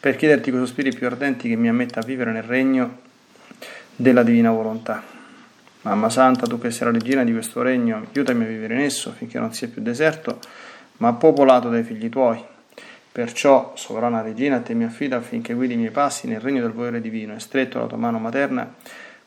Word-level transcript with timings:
per 0.00 0.16
chiederti 0.16 0.50
con 0.50 0.60
sospiri 0.60 0.92
più 0.92 1.06
ardenti 1.06 1.48
che 1.48 1.56
mi 1.56 1.68
ammetta 1.68 2.00
a 2.00 2.04
vivere 2.04 2.30
nel 2.30 2.44
regno 2.44 2.98
della 3.96 4.22
divina 4.22 4.50
volontà. 4.50 5.02
Mamma 5.82 6.08
Santa, 6.08 6.46
tu 6.46 6.58
che 6.58 6.70
sei 6.70 6.86
la 6.86 6.92
regina 6.92 7.24
di 7.24 7.32
questo 7.32 7.62
regno, 7.62 8.06
aiutami 8.12 8.44
a 8.44 8.48
vivere 8.48 8.74
in 8.74 8.80
esso 8.80 9.10
finché 9.12 9.38
non 9.38 9.52
sia 9.52 9.68
più 9.68 9.82
deserto, 9.82 10.38
ma 10.98 11.12
popolato 11.14 11.68
dai 11.68 11.82
figli 11.82 12.08
tuoi. 12.08 12.40
Perciò, 13.10 13.72
sovrana 13.74 14.22
regina, 14.22 14.60
te 14.60 14.74
mi 14.74 14.84
affido 14.84 15.16
affinché 15.16 15.54
guidi 15.54 15.74
i 15.74 15.76
miei 15.76 15.90
passi 15.90 16.28
nel 16.28 16.40
regno 16.40 16.60
del 16.62 16.70
volere 16.70 17.00
divino 17.00 17.34
e 17.34 17.40
stretto 17.40 17.78
alla 17.78 17.88
tua 17.88 17.96
mano 17.96 18.18
materna, 18.18 18.72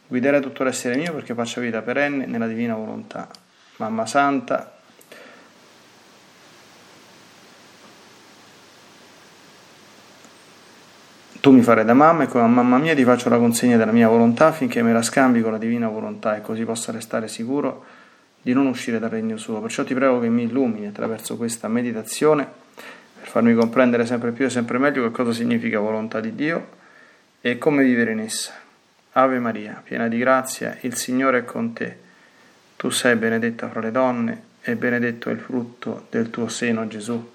guiderai 0.08 0.40
tutto 0.40 0.64
l'essere 0.64 0.96
mio 0.96 1.14
perché 1.14 1.34
faccia 1.34 1.60
vita 1.60 1.82
perenne 1.82 2.26
nella 2.26 2.48
divina 2.48 2.76
volontà. 2.76 3.28
Mamma 3.78 4.06
Santa, 4.06 4.81
Tu 11.42 11.50
mi 11.50 11.64
farai 11.64 11.84
da 11.84 11.96
mamma 11.96 12.24
e 12.24 12.28
come 12.28 12.46
mamma 12.46 12.78
mia 12.78 12.94
ti 12.94 13.04
faccio 13.04 13.28
la 13.28 13.40
consegna 13.40 13.76
della 13.76 13.92
mia 13.92 14.08
volontà 14.08 14.46
affinché 14.46 14.84
me 14.84 14.94
la 14.94 15.02
scambi 15.02 15.42
con 15.42 15.52
la 15.52 15.58
divina 15.58 15.88
volontà 15.88 16.36
e 16.36 16.42
così 16.42 16.64
possa 16.66 16.92
restare 16.92 17.28
sicuro 17.28 17.84
di 18.40 18.54
non 18.54 18.68
uscire 18.68 19.00
dal 19.00 19.10
regno 19.10 19.38
suo. 19.38 19.60
Perciò 19.60 19.84
ti 19.84 19.96
prego 19.96 20.20
che 20.20 20.30
mi 20.30 20.44
illumini 20.44 20.86
attraverso 20.86 21.38
questa 21.38 21.68
meditazione 21.68 22.48
per 23.20 23.28
farmi 23.28 23.56
comprendere 23.56 24.06
sempre 24.06 24.32
più 24.34 24.46
e 24.46 24.52
sempre 24.52 24.78
meglio 24.78 25.02
che 25.02 25.10
cosa 25.10 25.34
significa 25.34 25.80
volontà 25.80 26.20
di 26.20 26.36
Dio 26.36 26.68
e 27.42 27.58
come 27.58 27.84
vivere 27.84 28.12
in 28.12 28.20
essa. 28.20 28.54
Ave 29.14 29.40
Maria, 29.40 29.82
piena 29.84 30.08
di 30.08 30.20
grazia, 30.20 30.78
il 30.82 30.96
Signore 30.96 31.40
è 31.40 31.44
con 31.44 31.74
te. 31.74 31.98
Tu 32.78 32.92
sei 32.92 33.16
benedetta 33.16 33.68
fra 33.68 33.80
le 33.80 33.90
donne 33.90 34.44
e 34.62 34.76
benedetto 34.76 35.30
è 35.30 35.32
il 35.32 35.40
frutto 35.40 36.06
del 36.12 36.30
tuo 36.30 36.48
seno, 36.48 36.88
Gesù. 36.88 37.32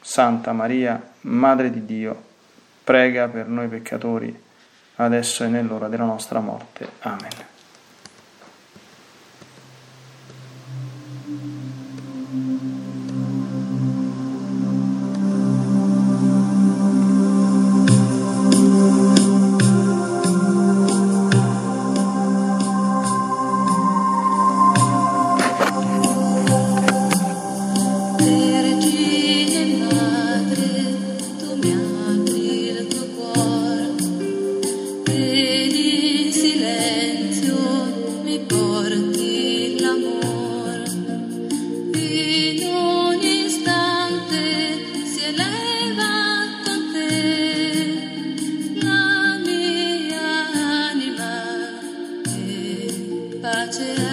Santa 0.00 0.52
Maria, 0.52 1.02
Madre 1.22 1.70
di 1.72 1.84
Dio, 1.84 2.30
prega 2.82 3.28
per 3.28 3.46
noi 3.46 3.68
peccatori, 3.68 4.34
adesso 4.96 5.44
e 5.44 5.48
nell'ora 5.48 5.88
della 5.88 6.04
nostra 6.04 6.40
morte. 6.40 6.88
Amen. 7.00 7.51
Dal 53.72 54.11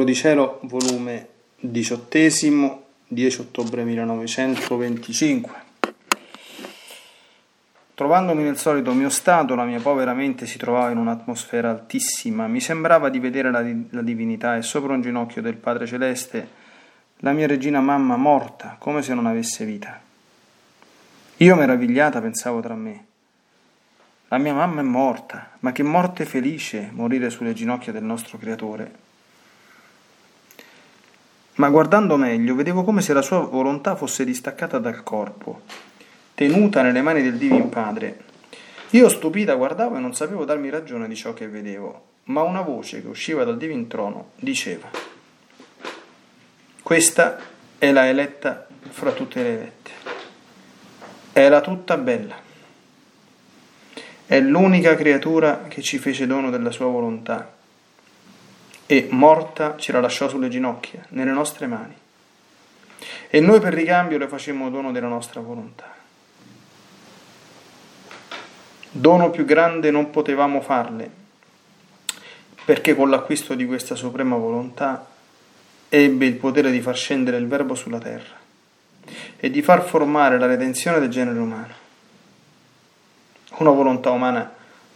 Libro 0.00 0.04
di 0.14 0.14
Cielo, 0.14 0.60
volume 0.62 1.28
diciottesimo, 1.56 2.84
10 3.06 3.40
ottobre 3.40 3.84
1925. 3.84 5.52
Trovandomi 7.92 8.42
nel 8.42 8.56
solito 8.56 8.94
mio 8.94 9.10
stato, 9.10 9.54
la 9.54 9.64
mia 9.64 9.78
povera 9.78 10.14
mente 10.14 10.46
si 10.46 10.56
trovava 10.56 10.90
in 10.90 10.96
un'atmosfera 10.96 11.68
altissima. 11.68 12.46
Mi 12.46 12.60
sembrava 12.60 13.10
di 13.10 13.18
vedere 13.18 13.50
la, 13.50 13.62
la 13.90 14.00
divinità 14.00 14.56
e 14.56 14.62
sopra 14.62 14.94
un 14.94 15.02
ginocchio 15.02 15.42
del 15.42 15.56
Padre 15.56 15.86
Celeste 15.86 16.48
la 17.16 17.32
mia 17.32 17.46
regina 17.46 17.82
mamma 17.82 18.16
morta, 18.16 18.76
come 18.78 19.02
se 19.02 19.12
non 19.12 19.26
avesse 19.26 19.66
vita. 19.66 20.00
Io 21.36 21.56
meravigliata 21.56 22.22
pensavo 22.22 22.60
tra 22.60 22.74
me. 22.74 23.04
La 24.28 24.38
mia 24.38 24.54
mamma 24.54 24.80
è 24.80 24.84
morta, 24.84 25.50
ma 25.58 25.72
che 25.72 25.82
morte 25.82 26.24
felice 26.24 26.88
morire 26.90 27.28
sulle 27.28 27.52
ginocchia 27.52 27.92
del 27.92 28.04
nostro 28.04 28.38
Creatore. 28.38 29.08
Ma 31.60 31.68
guardando 31.68 32.16
meglio 32.16 32.54
vedevo 32.54 32.84
come 32.84 33.02
se 33.02 33.12
la 33.12 33.20
sua 33.20 33.40
volontà 33.40 33.94
fosse 33.94 34.24
distaccata 34.24 34.78
dal 34.78 35.02
corpo, 35.02 35.60
tenuta 36.34 36.80
nelle 36.80 37.02
mani 37.02 37.20
del 37.20 37.36
Divin 37.36 37.68
Padre. 37.68 38.20
Io 38.92 39.10
stupita 39.10 39.52
guardavo 39.52 39.96
e 39.96 40.00
non 40.00 40.14
sapevo 40.14 40.46
darmi 40.46 40.70
ragione 40.70 41.06
di 41.06 41.14
ciò 41.14 41.34
che 41.34 41.48
vedevo, 41.48 42.04
ma 42.24 42.40
una 42.40 42.62
voce 42.62 43.02
che 43.02 43.08
usciva 43.08 43.44
dal 43.44 43.58
Divin 43.58 43.88
Trono 43.88 44.30
diceva 44.36 44.88
questa 46.82 47.38
è 47.76 47.92
la 47.92 48.08
eletta 48.08 48.66
fra 48.88 49.12
tutte 49.12 49.42
le 49.42 49.48
elette. 49.52 49.90
Era 51.34 51.60
tutta 51.60 51.98
bella. 51.98 52.36
È 54.24 54.40
l'unica 54.40 54.94
creatura 54.96 55.64
che 55.68 55.82
ci 55.82 55.98
fece 55.98 56.26
dono 56.26 56.48
della 56.48 56.70
sua 56.70 56.86
volontà 56.86 57.58
e 58.92 59.06
morta 59.10 59.76
ce 59.76 59.92
la 59.92 60.00
lasciò 60.00 60.28
sulle 60.28 60.48
ginocchia, 60.48 61.06
nelle 61.10 61.30
nostre 61.30 61.68
mani. 61.68 61.94
E 63.28 63.38
noi 63.38 63.60
per 63.60 63.72
ricambio 63.72 64.18
le 64.18 64.26
facemmo 64.26 64.68
dono 64.68 64.90
della 64.90 65.06
nostra 65.06 65.40
volontà. 65.40 65.94
Dono 68.90 69.30
più 69.30 69.44
grande 69.44 69.92
non 69.92 70.10
potevamo 70.10 70.60
farle, 70.60 71.08
perché 72.64 72.96
con 72.96 73.10
l'acquisto 73.10 73.54
di 73.54 73.64
questa 73.64 73.94
suprema 73.94 74.34
volontà 74.34 75.06
ebbe 75.88 76.26
il 76.26 76.34
potere 76.34 76.72
di 76.72 76.80
far 76.80 76.96
scendere 76.96 77.36
il 77.36 77.46
Verbo 77.46 77.76
sulla 77.76 78.00
terra 78.00 78.34
e 79.36 79.50
di 79.50 79.62
far 79.62 79.84
formare 79.84 80.36
la 80.36 80.46
redenzione 80.46 80.98
del 80.98 81.10
genere 81.10 81.38
umano. 81.38 81.74
Una 83.58 83.70
volontà 83.70 84.10
umana 84.10 84.52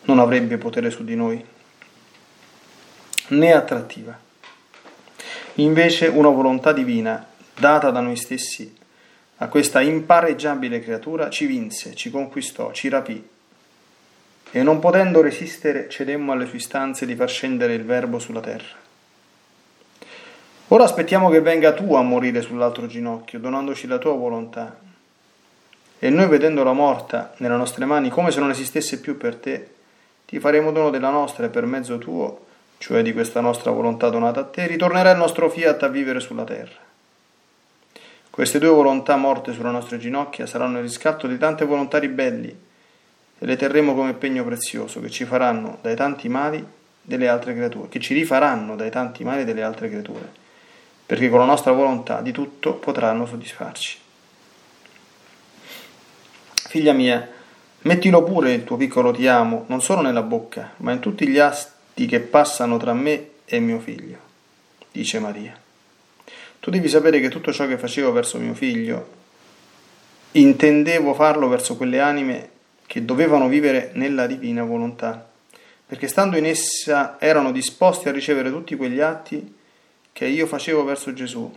non 0.07 0.19
avrebbe 0.19 0.59
potere 0.59 0.91
su 0.91 1.05
di 1.05 1.15
noi, 1.15 1.53
né 3.29 3.53
attrattiva. 3.53 4.19
Invece 5.55 6.09
una 6.09 6.29
volontà 6.29 6.73
divina, 6.73 7.27
data 7.55 7.91
da 7.91 8.01
noi 8.01 8.17
stessi, 8.17 8.75
a 9.39 9.49
questa 9.49 9.81
impareggiabile 9.81 10.81
creatura, 10.81 11.31
ci 11.31 11.47
vinse, 11.47 11.95
ci 11.95 12.11
conquistò, 12.11 12.73
ci 12.73 12.89
rapì. 12.89 13.29
E 14.51 14.63
non 14.63 14.79
potendo 14.79 15.21
resistere, 15.21 15.89
cedemmo 15.89 16.33
alle 16.33 16.47
sue 16.47 16.59
istanze 16.59 17.07
di 17.07 17.15
far 17.17 17.29
scendere 17.29 17.75
il 17.75 17.85
Verbo 17.85 18.19
sulla 18.19 18.41
terra. 18.41 18.83
Ora 20.69 20.85
aspettiamo 20.85 21.29
che 21.29 21.41
venga 21.41 21.73
tu 21.73 21.95
a 21.95 22.03
morire 22.03 22.41
sull'altro 22.41 22.87
ginocchio, 22.87 23.39
donandoci 23.39 23.87
la 23.87 23.99
tua 23.99 24.13
volontà. 24.13 24.79
E 25.99 26.11
noi, 26.11 26.27
vedendola 26.29 26.73
morta 26.73 27.35
nelle 27.39 27.57
nostre 27.57 27.85
mani, 27.85 28.09
come 28.09 28.31
se 28.31 28.41
non 28.41 28.51
esistesse 28.51 29.01
più 29.01 29.17
per 29.17 29.37
te, 29.37 29.71
ti 30.27 30.39
faremo 30.39 30.73
dono 30.73 30.91
della 30.91 31.11
nostra 31.11 31.47
e 31.47 31.49
per 31.49 31.67
mezzo 31.67 31.99
tuo, 31.99 32.44
cioè 32.85 33.01
di 33.01 33.15
questa 33.15 33.41
nostra 33.41 33.71
volontà 33.71 34.11
donata 34.11 34.41
a 34.41 34.45
te, 34.45 34.67
ritornerà 34.67 35.13
il 35.13 35.17
nostro 35.17 35.49
fiat 35.49 35.85
a 35.85 35.89
vivere 35.89 36.21
sulla 36.21 36.45
terra. 36.45 36.77
Queste 38.29 38.59
due 38.59 38.69
volontà 38.69 39.17
morte 39.17 39.55
sulle 39.55 39.71
nostre 39.71 39.97
ginocchia 39.97 40.45
saranno 40.45 40.77
il 40.77 40.83
riscatto 40.83 41.27
di 41.27 41.39
tante 41.39 41.65
volontà 41.65 41.99
ribelli 41.99 42.51
e 43.39 43.47
le 43.47 43.57
terremo 43.57 43.95
come 43.95 44.13
pegno 44.13 44.45
prezioso 44.45 45.01
che 45.01 45.09
ci 45.09 45.25
faranno 45.25 45.79
dai 45.81 45.97
tanti 45.97 46.29
mali 46.29 46.63
delle 47.01 47.27
altre 47.27 47.55
creature, 47.55 47.89
che 47.89 48.01
ci 48.01 48.13
rifaranno 48.13 48.77
dai 48.77 48.91
tanti 48.91 49.25
mali 49.25 49.45
delle 49.47 49.63
altre 49.63 49.89
creature 49.89 50.43
perché 51.07 51.31
con 51.31 51.39
la 51.39 51.47
nostra 51.47 51.73
volontà 51.73 52.21
di 52.21 52.33
tutto 52.33 52.75
potranno 52.75 53.25
soddisfarci. 53.25 53.99
Figlia 56.69 56.93
mia, 56.93 57.27
mettilo 57.81 58.23
pure 58.25 58.53
il 58.53 58.65
tuo 58.65 58.77
piccolo 58.77 59.11
ti 59.11 59.27
amo, 59.27 59.65
non 59.69 59.81
solo 59.81 60.03
nella 60.03 60.23
bocca, 60.23 60.73
ma 60.79 60.93
in 60.93 61.01
tutti 61.01 61.27
gli 61.27 61.39
asti 61.39 61.74
che 61.95 62.21
passano 62.21 62.77
tra 62.77 62.93
me 62.93 63.29
e 63.45 63.61
mio 63.61 63.79
figlio, 63.79 64.19
dice 64.91 65.19
Maria. 65.19 65.59
Tu 66.61 66.71
devi 66.71 66.89
sapere 66.89 67.21
che 67.21 67.29
tutto 67.29 67.53
ciò 67.53 67.67
che 67.67 67.79
facevo 67.79 68.11
verso 68.11 68.39
mio 68.39 68.55
figlio, 68.55 69.09
intendevo 70.33 71.15
farlo 71.15 71.49
verso 71.49 71.77
quelle 71.77 72.01
anime 72.01 72.51
che 72.87 73.05
dovevano 73.05 73.49
vivere 73.49 73.91
nella 73.95 74.27
divina 74.27 74.65
volontà, 74.65 75.29
perché 75.87 76.09
stando 76.09 76.37
in 76.37 76.47
essa 76.47 77.17
erano 77.21 77.53
disposti 77.53 78.09
a 78.09 78.13
ricevere 78.13 78.51
tutti 78.51 78.77
quegli 78.77 79.01
atti 79.01 79.57
che 80.13 80.27
io 80.27 80.47
facevo 80.47 80.85
verso 80.85 81.13
Gesù 81.13 81.53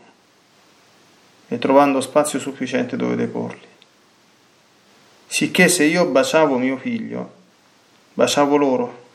e 1.48 1.58
trovando 1.58 2.02
spazio 2.02 2.40
sufficiente 2.40 2.98
dove 2.98 3.16
deporli. 3.16 3.66
Sicché 5.28 5.70
se 5.70 5.84
io 5.84 6.06
baciavo 6.06 6.58
mio 6.58 6.78
figlio, 6.78 7.34
baciavo 8.14 8.56
loro, 8.58 9.07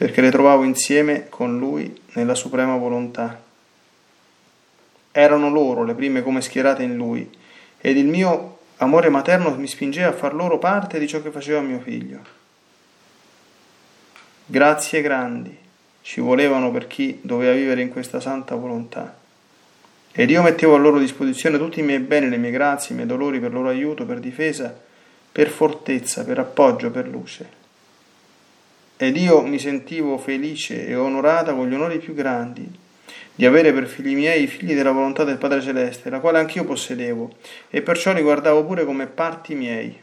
perché 0.00 0.22
le 0.22 0.30
trovavo 0.30 0.62
insieme 0.62 1.28
con 1.28 1.58
lui 1.58 1.94
nella 2.14 2.34
suprema 2.34 2.74
volontà. 2.74 3.38
Erano 5.12 5.50
loro 5.50 5.84
le 5.84 5.92
prime 5.92 6.22
come 6.22 6.40
schierate 6.40 6.82
in 6.82 6.96
lui, 6.96 7.30
ed 7.78 7.98
il 7.98 8.06
mio 8.06 8.60
amore 8.78 9.10
materno 9.10 9.54
mi 9.56 9.66
spingeva 9.66 10.08
a 10.08 10.14
far 10.14 10.32
loro 10.32 10.58
parte 10.58 10.98
di 10.98 11.06
ciò 11.06 11.20
che 11.20 11.30
faceva 11.30 11.60
mio 11.60 11.80
figlio. 11.80 12.18
Grazie 14.46 15.02
grandi 15.02 15.54
ci 16.00 16.22
volevano 16.22 16.70
per 16.70 16.86
chi 16.86 17.18
doveva 17.20 17.52
vivere 17.52 17.82
in 17.82 17.90
questa 17.90 18.20
santa 18.20 18.54
volontà. 18.54 19.18
Ed 20.12 20.30
io 20.30 20.40
mettevo 20.40 20.76
a 20.76 20.78
loro 20.78 20.98
disposizione 20.98 21.58
tutti 21.58 21.80
i 21.80 21.82
miei 21.82 22.00
beni, 22.00 22.30
le 22.30 22.38
mie 22.38 22.50
grazie, 22.50 22.94
i 22.94 22.96
miei 22.96 23.06
dolori 23.06 23.38
per 23.38 23.52
loro 23.52 23.68
aiuto, 23.68 24.06
per 24.06 24.18
difesa, 24.18 24.74
per 25.30 25.50
fortezza, 25.50 26.24
per 26.24 26.38
appoggio, 26.38 26.90
per 26.90 27.06
luce. 27.06 27.58
Ed 29.02 29.16
io 29.16 29.40
mi 29.40 29.58
sentivo 29.58 30.18
felice 30.18 30.86
e 30.86 30.94
onorata 30.94 31.54
con 31.54 31.66
gli 31.66 31.72
onori 31.72 31.96
più 32.00 32.12
grandi 32.12 32.70
di 33.34 33.46
avere 33.46 33.72
per 33.72 33.86
figli 33.86 34.14
miei 34.14 34.42
i 34.42 34.46
figli 34.46 34.74
della 34.74 34.90
volontà 34.90 35.24
del 35.24 35.38
Padre 35.38 35.62
Celeste, 35.62 36.10
la 36.10 36.20
quale 36.20 36.38
anch'io 36.38 36.66
possedevo, 36.66 37.36
e 37.70 37.80
perciò 37.80 38.12
li 38.12 38.20
guardavo 38.20 38.62
pure 38.66 38.84
come 38.84 39.06
parti 39.06 39.54
miei. 39.54 39.98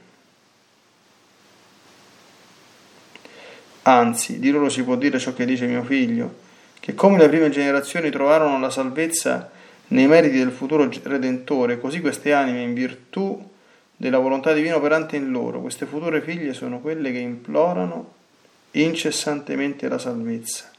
Anzi, 3.84 4.40
di 4.40 4.50
loro 4.50 4.68
si 4.68 4.82
può 4.82 4.96
dire 4.96 5.20
ciò 5.20 5.32
che 5.32 5.46
dice 5.46 5.68
mio 5.68 5.84
figlio, 5.84 6.34
che 6.80 6.96
come 6.96 7.20
le 7.20 7.30
prime 7.30 7.52
generazioni 7.52 8.10
trovarono 8.10 8.60
la 8.60 8.72
salvezza 8.72 9.52
nei 9.90 10.08
meriti 10.08 10.40
del 10.40 10.50
futuro 10.50 10.90
Redentore, 11.04 11.80
così 11.80 12.02
queste 12.02 12.34
anime, 12.34 12.64
in 12.64 12.74
virtù 12.74 13.48
della 13.96 14.18
volontà 14.18 14.54
divina 14.54 14.78
operante 14.78 15.18
in 15.18 15.30
loro, 15.30 15.62
queste 15.62 15.86
future 15.86 16.20
figlie 16.20 16.56
sono 16.56 16.80
quelle 16.80 17.12
che 17.12 17.20
implorano 17.20 18.16
incessantemente 18.72 19.88
la 19.88 19.98
salvezza, 19.98 20.70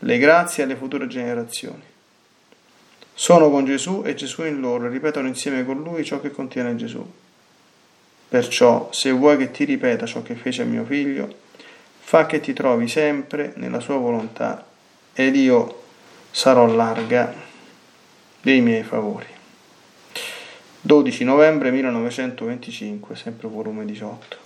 le 0.00 0.18
grazie 0.18 0.62
alle 0.62 0.76
future 0.76 1.06
generazioni. 1.06 1.82
Sono 3.14 3.50
con 3.50 3.64
Gesù 3.64 4.02
e 4.04 4.14
Gesù 4.14 4.44
in 4.44 4.60
loro 4.60 4.86
e 4.86 4.90
ripetono 4.90 5.26
insieme 5.26 5.64
con 5.64 5.82
lui 5.82 6.04
ciò 6.04 6.20
che 6.20 6.30
contiene 6.30 6.76
Gesù. 6.76 7.04
Perciò, 8.28 8.90
se 8.92 9.10
vuoi 9.10 9.36
che 9.38 9.50
ti 9.50 9.64
ripeta 9.64 10.04
ciò 10.04 10.22
che 10.22 10.34
fece 10.34 10.62
a 10.62 10.66
mio 10.66 10.84
figlio, 10.84 11.34
fa 11.98 12.26
che 12.26 12.40
ti 12.40 12.52
trovi 12.52 12.88
sempre 12.88 13.52
nella 13.56 13.80
sua 13.80 13.96
volontà 13.96 14.66
ed 15.14 15.34
io 15.34 15.82
sarò 16.30 16.66
larga 16.66 17.32
dei 18.42 18.60
miei 18.60 18.82
favori. 18.82 19.26
12 20.82 21.24
novembre 21.24 21.70
1925, 21.70 23.16
sempre 23.16 23.48
volume 23.48 23.84
18. 23.84 24.45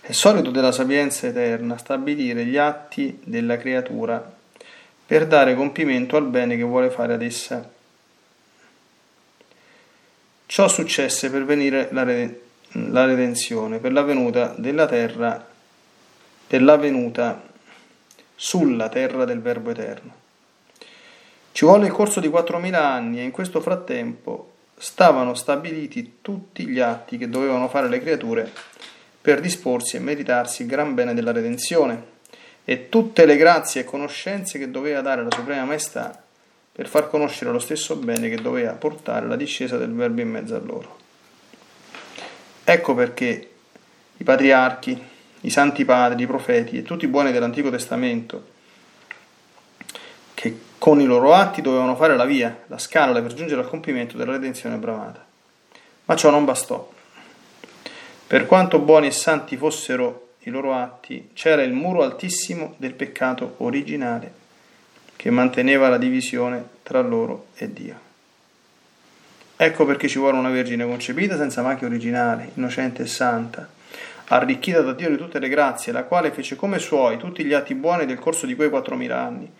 È 0.00 0.12
solito 0.12 0.50
della 0.50 0.72
sapienza 0.72 1.26
eterna 1.26 1.76
stabilire 1.76 2.44
gli 2.44 2.56
atti 2.56 3.20
della 3.22 3.58
creatura 3.58 4.38
per 5.06 5.26
dare 5.26 5.54
compimento 5.54 6.16
al 6.16 6.26
bene 6.26 6.56
che 6.56 6.62
vuole 6.62 6.90
fare 6.90 7.12
ad 7.14 7.22
essa. 7.22 7.68
Ciò 10.46 10.68
successe 10.68 11.30
per 11.30 11.44
venire 11.44 11.88
la, 11.92 12.02
redenzione, 13.04 13.78
per 13.78 13.92
la 13.92 14.02
venuta 14.02 14.54
della 14.56 14.86
terra 14.86 15.48
della 16.46 17.40
sulla 18.34 18.88
terra 18.88 19.24
del 19.24 19.40
Verbo 19.40 19.70
Eterno. 19.70 20.14
Ci 21.52 21.64
volle 21.64 21.86
il 21.86 21.92
corso 21.92 22.20
di 22.20 22.28
4.000 22.28 22.74
anni 22.74 23.20
e 23.20 23.22
in 23.22 23.30
questo 23.30 23.60
frattempo 23.60 24.54
stavano 24.76 25.34
stabiliti 25.34 26.18
tutti 26.22 26.66
gli 26.66 26.80
atti 26.80 27.18
che 27.18 27.28
dovevano 27.28 27.68
fare 27.68 27.88
le 27.88 28.00
creature 28.00 28.50
per 29.20 29.40
disporsi 29.40 29.96
e 29.96 30.00
meritarsi 30.00 30.62
il 30.62 30.68
gran 30.68 30.94
bene 30.94 31.14
della 31.14 31.32
redenzione 31.32 32.18
e 32.64 32.88
tutte 32.88 33.26
le 33.26 33.36
grazie 33.36 33.82
e 33.82 33.84
conoscenze 33.84 34.58
che 34.58 34.70
doveva 34.70 35.00
dare 35.00 35.22
la 35.22 35.30
Suprema 35.30 35.64
Maestà 35.64 36.22
per 36.72 36.88
far 36.88 37.10
conoscere 37.10 37.50
lo 37.50 37.58
stesso 37.58 37.96
bene 37.96 38.28
che 38.28 38.40
doveva 38.40 38.72
portare 38.72 39.26
la 39.26 39.36
discesa 39.36 39.76
del 39.76 39.92
Verbo 39.92 40.20
in 40.20 40.30
mezzo 40.30 40.54
a 40.54 40.60
loro. 40.60 40.98
Ecco 42.64 42.94
perché 42.94 43.50
i 44.16 44.24
patriarchi, 44.24 45.02
i 45.40 45.50
santi 45.50 45.84
padri, 45.84 46.22
i 46.22 46.26
profeti 46.26 46.78
e 46.78 46.82
tutti 46.82 47.04
i 47.04 47.08
buoni 47.08 47.32
dell'Antico 47.32 47.70
Testamento, 47.70 48.48
che 50.34 50.58
con 50.78 51.00
i 51.00 51.06
loro 51.06 51.34
atti 51.34 51.60
dovevano 51.60 51.96
fare 51.96 52.16
la 52.16 52.24
via, 52.24 52.62
la 52.68 52.78
scala 52.78 53.20
per 53.20 53.34
giungere 53.34 53.60
al 53.60 53.68
compimento 53.68 54.16
della 54.16 54.32
redenzione 54.32 54.76
bravata. 54.76 55.26
Ma 56.04 56.16
ciò 56.16 56.30
non 56.30 56.44
bastò. 56.44 56.98
Per 58.30 58.46
quanto 58.46 58.78
buoni 58.78 59.08
e 59.08 59.10
santi 59.10 59.56
fossero 59.56 60.34
i 60.42 60.50
loro 60.50 60.72
atti, 60.72 61.30
c'era 61.32 61.64
il 61.64 61.72
muro 61.72 62.04
altissimo 62.04 62.74
del 62.76 62.94
peccato 62.94 63.56
originale 63.56 64.32
che 65.16 65.30
manteneva 65.30 65.88
la 65.88 65.98
divisione 65.98 66.64
tra 66.84 67.00
loro 67.00 67.46
e 67.56 67.72
Dio. 67.72 67.98
Ecco 69.56 69.84
perché 69.84 70.06
ci 70.06 70.20
vuole 70.20 70.38
una 70.38 70.48
Vergine 70.48 70.86
concepita 70.86 71.36
senza 71.36 71.62
macchia 71.62 71.88
originale, 71.88 72.52
innocente 72.54 73.02
e 73.02 73.06
santa, 73.06 73.68
arricchita 74.26 74.80
da 74.80 74.92
Dio 74.92 75.10
di 75.10 75.16
tutte 75.16 75.40
le 75.40 75.48
grazie, 75.48 75.90
la 75.90 76.04
quale 76.04 76.30
fece 76.30 76.54
come 76.54 76.78
suoi 76.78 77.16
tutti 77.16 77.44
gli 77.44 77.52
atti 77.52 77.74
buoni 77.74 78.06
del 78.06 78.20
corso 78.20 78.46
di 78.46 78.54
quei 78.54 78.68
4.000 78.68 79.10
anni. 79.10 79.52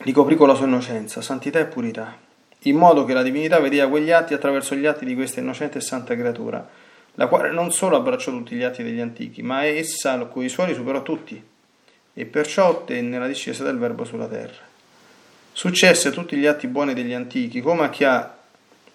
Li 0.00 0.12
coprì 0.12 0.36
con 0.36 0.48
la 0.48 0.54
sua 0.54 0.66
innocenza, 0.66 1.22
santità 1.22 1.60
e 1.60 1.64
purità, 1.64 2.24
in 2.68 2.76
modo 2.76 3.04
che 3.04 3.14
la 3.14 3.22
divinità 3.22 3.60
vedeva 3.60 3.88
quegli 3.88 4.10
atti 4.10 4.34
attraverso 4.34 4.74
gli 4.74 4.86
atti 4.86 5.04
di 5.04 5.14
questa 5.14 5.40
innocente 5.40 5.78
e 5.78 5.80
santa 5.80 6.14
creatura, 6.14 6.66
la 7.14 7.26
quale 7.28 7.50
non 7.50 7.72
solo 7.72 7.96
abbracciò 7.96 8.30
tutti 8.30 8.56
gli 8.56 8.62
atti 8.62 8.82
degli 8.82 9.00
antichi, 9.00 9.42
ma 9.42 9.64
essa 9.64 10.18
con 10.26 10.44
i 10.44 10.48
suoi 10.48 10.74
superò 10.74 11.02
tutti, 11.02 11.40
e 12.12 12.24
perciò 12.24 12.68
ottenne 12.68 13.18
la 13.18 13.26
discesa 13.26 13.62
del 13.62 13.78
Verbo 13.78 14.04
sulla 14.04 14.26
terra. 14.26 14.64
Successe 15.52 16.08
a 16.08 16.10
tutti 16.10 16.36
gli 16.36 16.46
atti 16.46 16.66
buoni 16.66 16.92
degli 16.92 17.12
antichi, 17.12 17.60
come 17.60 17.84
a 17.84 17.88
chi 17.88 18.04
ha 18.04 18.36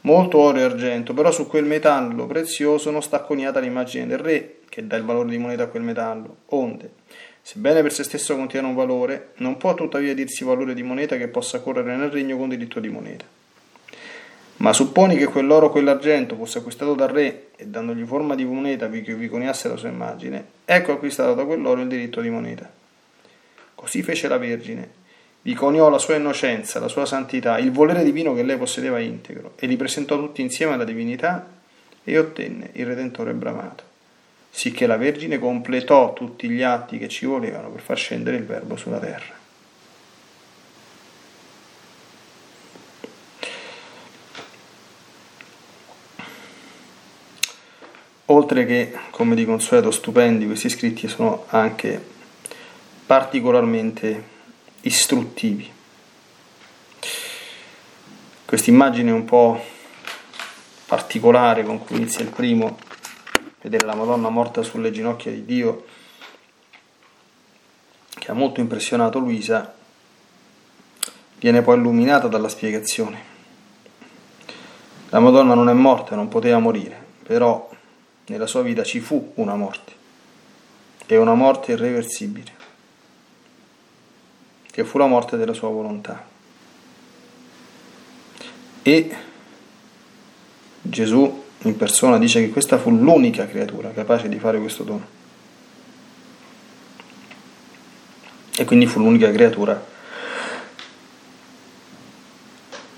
molto 0.01 0.37
oro 0.37 0.57
e 0.57 0.63
argento, 0.63 1.13
però 1.13 1.31
su 1.31 1.47
quel 1.47 1.65
metallo 1.65 2.27
prezioso 2.27 2.91
non 2.91 3.01
sta 3.01 3.21
coniata 3.21 3.59
l'immagine 3.59 4.05
del 4.05 4.19
re, 4.19 4.57
che 4.67 4.85
dà 4.85 4.97
il 4.97 5.03
valore 5.03 5.29
di 5.29 5.37
moneta 5.37 5.63
a 5.63 5.67
quel 5.67 5.83
metallo, 5.83 6.37
onde, 6.47 6.91
sebbene 7.41 7.81
per 7.81 7.93
se 7.93 8.03
stesso 8.03 8.35
contiene 8.35 8.67
un 8.67 8.75
valore, 8.75 9.29
non 9.37 9.57
può 9.57 9.73
tuttavia 9.75 10.13
dirsi 10.13 10.43
valore 10.43 10.73
di 10.73 10.83
moneta 10.83 11.15
che 11.15 11.29
possa 11.29 11.61
correre 11.61 11.95
nel 11.95 12.11
regno 12.11 12.37
con 12.37 12.49
diritto 12.49 12.79
di 12.79 12.89
moneta. 12.89 13.39
Ma 14.61 14.73
supponi 14.73 15.17
che 15.17 15.25
quell'oro 15.25 15.67
o 15.67 15.69
quell'argento 15.71 16.35
fosse 16.35 16.59
acquistato 16.59 16.93
dal 16.93 17.09
re 17.09 17.47
e 17.55 17.65
dandogli 17.65 18.03
forma 18.03 18.35
di 18.35 18.45
moneta 18.45 18.85
vi, 18.85 19.01
vi 19.01 19.27
coniasse 19.27 19.67
la 19.67 19.75
sua 19.75 19.89
immagine, 19.89 20.45
ecco 20.65 20.91
acquistato 20.91 21.33
da 21.33 21.45
quell'oro 21.45 21.81
il 21.81 21.87
diritto 21.87 22.21
di 22.21 22.29
moneta. 22.29 22.69
Così 23.73 24.03
fece 24.03 24.27
la 24.27 24.37
Vergine, 24.37 24.87
vi 25.41 25.55
coniò 25.55 25.89
la 25.89 25.97
sua 25.97 26.15
innocenza, 26.15 26.79
la 26.79 26.89
sua 26.89 27.07
santità, 27.07 27.57
il 27.57 27.71
volere 27.71 28.03
divino 28.03 28.35
che 28.35 28.43
lei 28.43 28.57
possedeva 28.57 28.99
integro, 28.99 29.53
e 29.55 29.65
li 29.65 29.77
presentò 29.77 30.15
tutti 30.15 30.43
insieme 30.43 30.73
alla 30.73 30.83
divinità 30.83 31.47
e 32.03 32.19
ottenne 32.19 32.69
il 32.73 32.85
Redentore 32.85 33.33
bramato, 33.33 33.83
sicché 34.51 34.85
la 34.85 34.97
Vergine 34.97 35.39
completò 35.39 36.13
tutti 36.13 36.47
gli 36.47 36.61
atti 36.61 36.99
che 36.99 37.07
ci 37.07 37.25
volevano 37.25 37.71
per 37.71 37.81
far 37.81 37.97
scendere 37.97 38.37
il 38.37 38.45
Verbo 38.45 38.75
sulla 38.75 38.99
terra. 38.99 39.40
Oltre 48.31 48.65
che, 48.65 48.97
come 49.09 49.35
di 49.35 49.43
consueto, 49.43 49.91
stupendi, 49.91 50.45
questi 50.45 50.69
scritti 50.69 51.09
sono 51.09 51.43
anche 51.49 52.01
particolarmente 53.05 54.23
istruttivi. 54.81 55.69
Questa 58.45 58.69
immagine 58.69 59.11
un 59.11 59.25
po' 59.25 59.61
particolare 60.85 61.65
con 61.65 61.83
cui 61.83 61.97
inizia 61.97 62.23
il 62.23 62.29
primo, 62.29 62.77
vedere 63.61 63.85
la 63.85 63.95
Madonna 63.95 64.29
morta 64.29 64.63
sulle 64.63 64.91
ginocchia 64.91 65.31
di 65.31 65.43
Dio, 65.43 65.85
che 68.17 68.31
ha 68.31 68.33
molto 68.33 68.61
impressionato 68.61 69.19
Luisa, 69.19 69.73
viene 71.37 71.61
poi 71.61 71.75
illuminata 71.75 72.29
dalla 72.29 72.47
spiegazione. 72.47 73.21
La 75.09 75.19
Madonna 75.19 75.53
non 75.53 75.67
è 75.67 75.73
morta, 75.73 76.15
non 76.15 76.29
poteva 76.29 76.59
morire, 76.59 76.97
però 77.23 77.67
nella 78.27 78.47
sua 78.47 78.61
vita 78.61 78.83
ci 78.83 78.99
fu 78.99 79.33
una 79.35 79.55
morte, 79.55 79.93
e 81.05 81.17
una 81.17 81.33
morte 81.33 81.73
irreversibile, 81.73 82.51
che 84.71 84.83
fu 84.85 84.97
la 84.97 85.07
morte 85.07 85.37
della 85.37 85.53
sua 85.53 85.69
volontà. 85.69 86.27
E 88.83 89.15
Gesù 90.81 91.43
in 91.63 91.77
persona 91.77 92.17
dice 92.17 92.41
che 92.41 92.49
questa 92.49 92.79
fu 92.79 92.89
l'unica 92.89 93.45
creatura 93.45 93.91
capace 93.91 94.27
di 94.27 94.39
fare 94.39 94.59
questo 94.59 94.83
dono. 94.83 95.19
E 98.55 98.65
quindi 98.65 98.87
fu 98.87 98.99
l'unica 98.99 99.31
creatura 99.31 99.89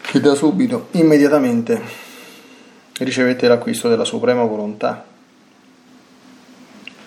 che 0.02 0.20
da 0.20 0.36
subito, 0.36 0.90
immediatamente, 0.92 1.82
ricevette 3.00 3.48
l'acquisto 3.48 3.90
della 3.90 4.06
suprema 4.06 4.44
volontà 4.44 5.12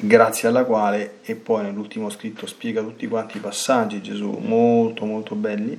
grazie 0.07 0.49
alla 0.49 0.65
quale, 0.65 1.19
e 1.23 1.35
poi 1.35 1.65
nell'ultimo 1.65 2.11
scritto 2.11 2.47
spiega 2.47 2.83
tutti 2.83 3.07
quanti 3.07 3.37
i 3.37 3.41
passaggi 3.41 4.03
Gesù 4.03 4.39
molto 4.41 5.05
molto 5.05 5.35
belli, 5.35 5.79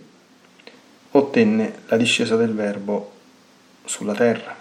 ottenne 1.12 1.80
la 1.88 1.98
discesa 1.98 2.36
del 2.36 2.54
Verbo 2.54 3.12
sulla 3.86 4.14
terra. 4.14 4.56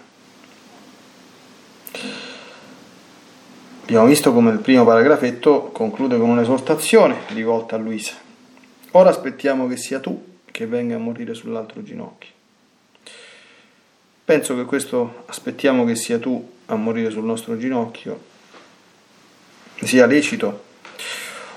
Abbiamo 3.83 4.05
visto 4.05 4.33
come 4.33 4.51
il 4.51 4.59
primo 4.59 4.83
paragrafetto 4.83 5.69
conclude 5.71 6.17
con 6.17 6.29
un'esortazione 6.29 7.19
rivolta 7.27 7.75
a 7.75 7.79
Luisa. 7.79 8.13
Ora 8.91 9.09
aspettiamo 9.09 9.67
che 9.67 9.77
sia 9.77 9.99
tu 9.99 10.35
che 10.45 10.65
venga 10.65 10.95
a 10.95 10.99
morire 10.99 11.33
sull'altro 11.33 11.81
ginocchio. 11.83 12.31
Penso 14.25 14.55
che 14.55 14.65
questo 14.65 15.23
aspettiamo 15.27 15.85
che 15.85 15.95
sia 15.95 16.19
tu 16.19 16.51
a 16.65 16.75
morire 16.75 17.11
sul 17.11 17.23
nostro 17.23 17.57
ginocchio 17.57 18.35
sia 19.81 20.05
lecito, 20.05 20.63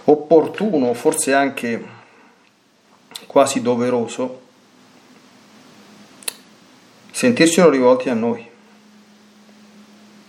opportuno, 0.05 0.93
forse 0.95 1.33
anche 1.33 1.85
quasi 3.27 3.63
doveroso, 3.63 4.41
sentircelo 7.11 7.71
rivolti 7.71 8.09
a 8.09 8.15
noi. 8.15 8.49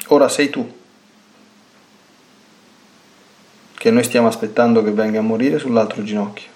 Ora 0.08 0.30
sei 0.30 0.50
tu 0.50 0.80
che 3.74 3.90
noi 3.90 4.04
stiamo 4.04 4.28
aspettando 4.28 4.84
che 4.84 4.92
venga 4.92 5.20
a 5.20 5.24
morire 5.24 5.58
sull'altro 5.58 6.04
ginocchio. 6.04 6.50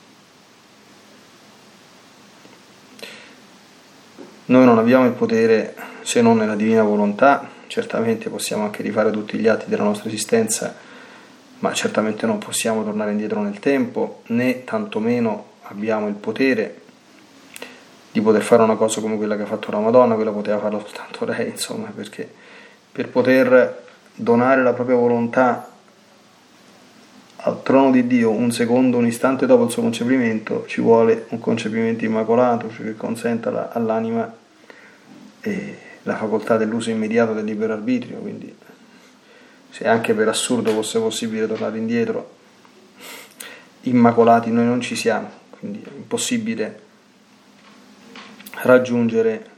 Noi 4.48 4.66
non 4.66 4.78
abbiamo 4.78 5.06
il 5.06 5.14
potere 5.14 5.76
se 6.02 6.22
non 6.22 6.38
nella 6.38 6.56
divina 6.56 6.84
volontà, 6.84 7.50
certamente 7.66 8.30
possiamo 8.30 8.66
anche 8.66 8.84
rifare 8.84 9.10
tutti 9.10 9.40
gli 9.40 9.48
atti 9.48 9.66
della 9.68 9.84
nostra 9.84 10.08
esistenza 10.08 10.85
ma 11.60 11.74
certamente 11.74 12.26
non 12.26 12.38
possiamo 12.38 12.84
tornare 12.84 13.12
indietro 13.12 13.42
nel 13.42 13.60
tempo, 13.60 14.22
né 14.28 14.64
tantomeno 14.64 15.54
abbiamo 15.64 16.08
il 16.08 16.16
potere 16.16 16.82
di 18.12 18.22
poter 18.22 18.42
fare 18.42 18.64
una 18.64 18.76
cosa 18.76 19.02
come 19.02 19.18
quella 19.18 19.36
che 19.36 19.44
ha 19.44 19.48
fatto 19.48 19.72
la 19.72 19.80
Madonna, 19.80 20.16
quella 20.16 20.32
poteva 20.32 20.60
farla 20.60 20.80
soltanto 20.80 21.26
lei, 21.26 21.50
insomma, 21.50 21.92
perché 21.94 22.30
per 22.92 23.10
poter 23.10 23.84
donare 24.14 24.64
la 24.64 24.74
propria 24.74 24.96
volontà 24.96 25.70
al 27.38 27.62
trono 27.62 27.92
di 27.92 28.08
Dio 28.08 28.32
un 28.32 28.52
secondo, 28.52 28.98
un 28.98 29.06
istante 29.06 29.46
dopo 29.46 29.66
il 29.66 29.72
suo 29.72 29.82
concepimento, 29.82 30.66
ci 30.68 30.82
vuole 30.82 31.26
un 31.30 31.40
concepimento 31.40 32.06
immacolato, 32.06 32.72
cioè 32.72 32.86
che 32.86 32.96
consenta 32.96 33.72
all'anima 33.72 34.34
la 36.04 36.16
facoltà 36.16 36.58
dell'uso 36.58 36.90
immediato 36.90 37.34
del 37.34 37.44
libero 37.44 37.74
arbitrio, 37.74 38.18
quindi 38.18 38.56
se 39.76 39.86
anche 39.86 40.14
per 40.14 40.30
assurdo 40.30 40.72
fosse 40.72 41.00
possibile 41.00 41.48
tornare 41.48 41.78
indietro, 41.78 42.32
immacolati 43.82 44.50
noi 44.50 44.64
non 44.64 44.80
ci 44.80 44.96
siamo, 44.96 45.30
quindi 45.50 45.82
è 45.84 45.90
impossibile 45.94 46.80
raggiungere 48.62 49.50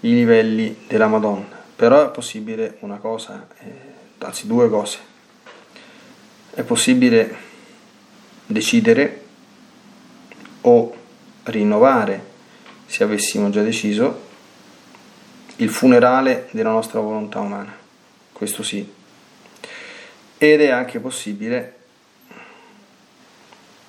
i 0.00 0.12
livelli 0.12 0.76
della 0.88 1.06
Madonna, 1.06 1.56
però 1.76 2.08
è 2.08 2.10
possibile 2.10 2.78
una 2.80 2.96
cosa, 2.96 3.46
eh, 3.60 3.72
anzi 4.18 4.48
due 4.48 4.68
cose, 4.68 4.98
è 6.50 6.64
possibile 6.64 7.36
decidere 8.44 9.22
o 10.62 10.96
rinnovare, 11.44 12.24
se 12.86 13.04
avessimo 13.04 13.50
già 13.50 13.62
deciso, 13.62 14.24
il 15.58 15.70
funerale 15.70 16.48
della 16.50 16.70
nostra 16.70 16.98
volontà 16.98 17.38
umana. 17.38 17.72
Questo 18.32 18.64
sì. 18.64 18.95
Ed 20.38 20.60
è 20.60 20.68
anche 20.68 21.00
possibile, 21.00 21.74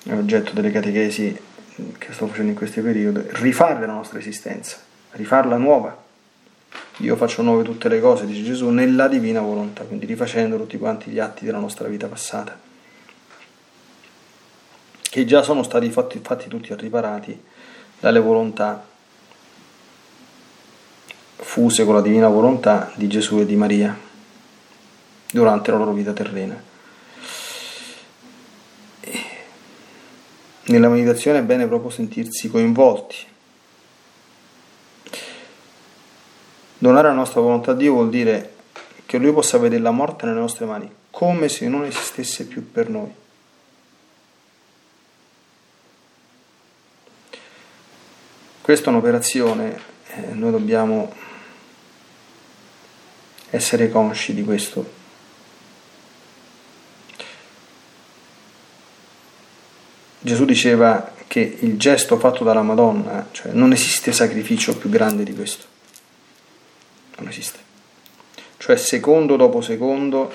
è 0.04 0.12
oggetto 0.12 0.52
delle 0.52 0.70
catechesi 0.70 1.38
che 1.98 2.12
sto 2.12 2.26
facendo 2.26 2.50
in 2.50 2.56
questo 2.56 2.80
periodo, 2.80 3.22
rifare 3.32 3.86
la 3.86 3.92
nostra 3.92 4.18
esistenza, 4.18 4.78
rifarla 5.12 5.56
nuova. 5.56 6.04
Io 6.98 7.16
faccio 7.16 7.42
nuove 7.42 7.64
tutte 7.64 7.88
le 7.88 8.00
cose, 8.00 8.24
dice 8.24 8.42
Gesù, 8.42 8.70
nella 8.70 9.08
divina 9.08 9.40
volontà, 9.40 9.84
quindi 9.84 10.06
rifacendo 10.06 10.56
tutti 10.56 10.78
quanti 10.78 11.10
gli 11.10 11.18
atti 11.18 11.44
della 11.44 11.58
nostra 11.58 11.86
vita 11.86 12.06
passata, 12.08 12.58
che 15.00 15.24
già 15.26 15.42
sono 15.42 15.62
stati 15.62 15.90
fatti, 15.90 16.18
fatti 16.22 16.48
tutti 16.48 16.74
riparati 16.74 17.40
dalle 18.00 18.20
volontà 18.20 18.86
fuse 21.36 21.84
con 21.84 21.94
la 21.94 22.00
divina 22.00 22.28
volontà 22.28 22.90
di 22.94 23.06
Gesù 23.06 23.38
e 23.38 23.46
di 23.46 23.54
Maria 23.54 24.06
durante 25.32 25.70
la 25.70 25.76
loro 25.76 25.92
vita 25.92 26.12
terrena. 26.12 26.68
nella 30.68 30.88
meditazione 30.88 31.38
è 31.38 31.42
bene 31.42 31.66
proprio 31.66 31.90
sentirsi 31.90 32.48
coinvolti. 32.48 33.16
Donare 36.78 37.08
la 37.08 37.14
nostra 37.14 37.40
volontà 37.40 37.72
a 37.72 37.74
Dio 37.74 37.94
vuol 37.94 38.08
dire 38.08 38.54
che 39.04 39.18
Lui 39.18 39.32
possa 39.32 39.58
vedere 39.58 39.82
la 39.82 39.90
morte 39.90 40.26
nelle 40.26 40.38
nostre 40.38 40.66
mani, 40.66 40.90
come 41.10 41.48
se 41.48 41.68
non 41.68 41.84
esistesse 41.84 42.46
più 42.46 42.70
per 42.70 42.88
noi. 42.88 43.12
Questa 48.60 48.86
è 48.86 48.88
un'operazione, 48.90 49.80
eh, 50.08 50.20
noi 50.32 50.50
dobbiamo 50.50 51.12
essere 53.50 53.88
consci 53.88 54.34
di 54.34 54.44
questo. 54.44 54.97
Gesù 60.28 60.44
diceva 60.44 61.10
che 61.26 61.56
il 61.60 61.78
gesto 61.78 62.18
fatto 62.18 62.44
dalla 62.44 62.60
Madonna, 62.60 63.28
cioè 63.32 63.52
non 63.52 63.72
esiste 63.72 64.12
sacrificio 64.12 64.76
più 64.76 64.90
grande 64.90 65.24
di 65.24 65.34
questo. 65.34 65.64
Non 67.16 67.28
esiste. 67.28 67.58
Cioè 68.58 68.76
secondo 68.76 69.36
dopo 69.36 69.62
secondo 69.62 70.30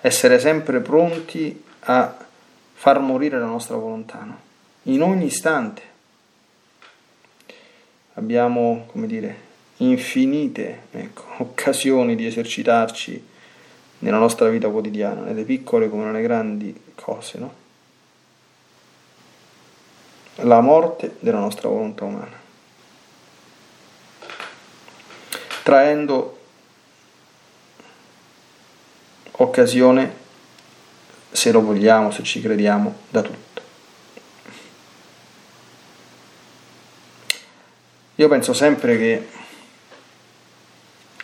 essere 0.00 0.38
sempre 0.38 0.78
pronti 0.78 1.60
a 1.80 2.24
far 2.72 3.00
morire 3.00 3.40
la 3.40 3.46
nostra 3.46 3.74
volontà, 3.74 4.22
no? 4.22 4.40
in 4.84 5.02
ogni 5.02 5.26
istante. 5.26 5.82
Abbiamo, 8.14 8.86
come 8.92 9.08
dire, 9.08 9.36
infinite 9.78 10.82
ecco, 10.92 11.24
occasioni 11.42 12.14
di 12.14 12.26
esercitarci 12.26 13.26
nella 14.00 14.18
nostra 14.18 14.48
vita 14.48 14.68
quotidiana, 14.68 15.22
nelle 15.22 15.42
piccole 15.42 15.88
come 15.88 16.04
nelle 16.04 16.22
grandi 16.22 16.80
cose, 16.94 17.38
no? 17.38 17.61
La 20.42 20.60
morte 20.60 21.16
della 21.20 21.38
nostra 21.38 21.68
volontà 21.68 22.04
umana, 22.04 22.40
traendo 25.62 26.38
occasione, 29.32 30.20
se 31.30 31.50
lo 31.52 31.62
vogliamo, 31.62 32.10
se 32.10 32.22
ci 32.22 32.40
crediamo, 32.40 32.94
da 33.08 33.22
tutto. 33.22 33.60
Io 38.16 38.28
penso 38.28 38.52
sempre 38.52 38.98
che 38.98 39.28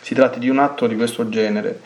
si 0.01 0.13
tratti 0.15 0.39
di 0.39 0.49
un 0.49 0.59
atto 0.59 0.87
di 0.87 0.95
questo 0.95 1.29
genere. 1.29 1.81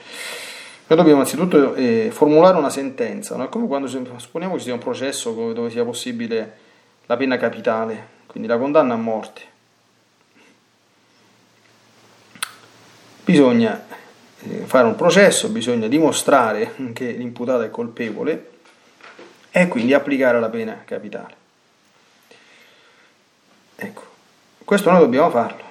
Noi 0.88 0.98
dobbiamo 0.98 1.22
anzitutto 1.22 1.76
eh, 1.76 2.10
formulare 2.12 2.58
una 2.58 2.70
sentenza, 2.70 3.36
no? 3.36 3.46
è 3.46 3.50
come 3.50 3.68
quando 3.68 3.88
supponiamo 3.88 4.58
ci 4.58 4.64
sia 4.64 4.74
un 4.74 4.80
processo 4.80 5.54
dove 5.54 5.70
sia 5.70 5.84
possibile 5.84 6.58
la 7.06 7.18
pena 7.18 7.38
capitale, 7.38 8.08
quindi 8.28 8.48
la 8.48 8.58
condanna 8.58 8.94
a 8.94 8.98
morte. 8.98 9.52
Bisogna 13.24 13.86
eh, 14.40 14.66
fare 14.66 14.86
un 14.86 14.96
processo, 14.96 15.50
bisogna 15.50 15.88
dimostrare 15.88 16.76
che 16.94 17.12
l'imputato 17.12 17.62
è 17.62 17.70
colpevole 17.70 18.52
e 19.50 19.68
quindi 19.68 19.94
applicare 19.94 20.40
la 20.40 20.50
pena 20.50 20.82
capitale. 20.86 21.36
Ecco, 23.76 24.04
questo 24.64 24.90
noi 24.92 25.00
dobbiamo 25.00 25.30
farlo 25.30 25.64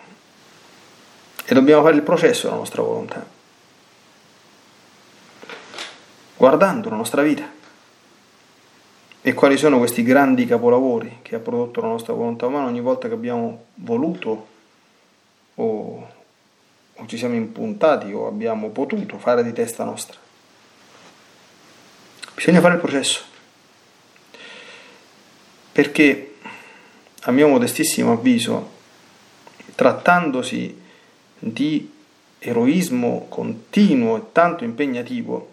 e 1.44 1.54
dobbiamo 1.54 1.82
fare 1.82 1.96
il 1.96 2.02
processo 2.02 2.46
della 2.46 2.58
nostra 2.58 2.82
volontà, 2.82 3.26
guardando 6.36 6.88
la 6.88 6.96
nostra 6.96 7.22
vita. 7.22 7.51
E 9.24 9.34
quali 9.34 9.56
sono 9.56 9.78
questi 9.78 10.02
grandi 10.02 10.46
capolavori 10.46 11.18
che 11.22 11.36
ha 11.36 11.38
prodotto 11.38 11.80
la 11.80 11.86
nostra 11.86 12.12
volontà 12.12 12.46
umana 12.46 12.66
ogni 12.66 12.80
volta 12.80 13.06
che 13.06 13.14
abbiamo 13.14 13.66
voluto 13.74 14.48
o, 15.54 16.08
o 16.92 17.06
ci 17.06 17.16
siamo 17.16 17.36
impuntati 17.36 18.12
o 18.12 18.26
abbiamo 18.26 18.70
potuto 18.70 19.18
fare 19.18 19.44
di 19.44 19.52
testa 19.52 19.84
nostra? 19.84 20.18
Bisogna 22.34 22.60
fare 22.60 22.74
il 22.74 22.80
processo. 22.80 23.22
Perché, 25.70 26.34
a 27.20 27.30
mio 27.30 27.46
modestissimo 27.46 28.10
avviso, 28.10 28.70
trattandosi 29.76 30.82
di 31.38 31.92
eroismo 32.40 33.26
continuo 33.28 34.16
e 34.16 34.22
tanto 34.32 34.64
impegnativo, 34.64 35.50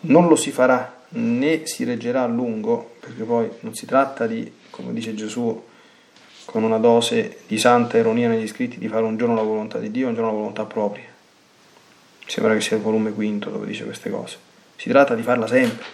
non 0.00 0.26
lo 0.26 0.34
si 0.34 0.50
farà 0.50 0.95
né 1.10 1.66
si 1.66 1.84
reggerà 1.84 2.22
a 2.22 2.26
lungo, 2.26 2.96
perché 3.00 3.24
poi 3.24 3.48
non 3.60 3.74
si 3.74 3.86
tratta 3.86 4.26
di, 4.26 4.50
come 4.70 4.92
dice 4.92 5.14
Gesù, 5.14 5.64
con 6.44 6.62
una 6.62 6.78
dose 6.78 7.40
di 7.46 7.58
santa 7.58 7.98
ironia 7.98 8.28
negli 8.28 8.46
scritti, 8.46 8.78
di 8.78 8.88
fare 8.88 9.04
un 9.04 9.16
giorno 9.16 9.34
la 9.34 9.42
volontà 9.42 9.78
di 9.78 9.90
Dio, 9.90 10.08
un 10.08 10.14
giorno 10.14 10.30
la 10.30 10.36
volontà 10.36 10.64
propria. 10.64 11.04
Mi 11.04 12.30
sembra 12.30 12.54
che 12.54 12.60
sia 12.60 12.76
il 12.76 12.82
volume 12.82 13.12
quinto 13.12 13.50
dove 13.50 13.66
dice 13.66 13.84
queste 13.84 14.10
cose. 14.10 14.38
Si 14.76 14.88
tratta 14.88 15.14
di 15.14 15.22
farla 15.22 15.46
sempre. 15.46 15.84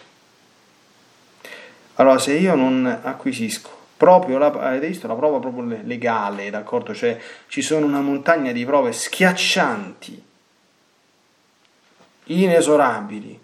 Allora, 1.94 2.18
se 2.18 2.34
io 2.34 2.54
non 2.54 2.86
acquisisco 3.02 3.80
proprio 4.02 4.38
la, 4.38 4.46
avete 4.46 4.88
visto, 4.88 5.06
la 5.06 5.14
prova 5.14 5.38
proprio 5.38 5.78
legale, 5.84 6.50
d'accordo? 6.50 6.92
Cioè 6.92 7.20
ci 7.46 7.62
sono 7.62 7.86
una 7.86 8.00
montagna 8.00 8.50
di 8.50 8.64
prove 8.64 8.92
schiaccianti, 8.92 10.22
inesorabili, 12.24 13.38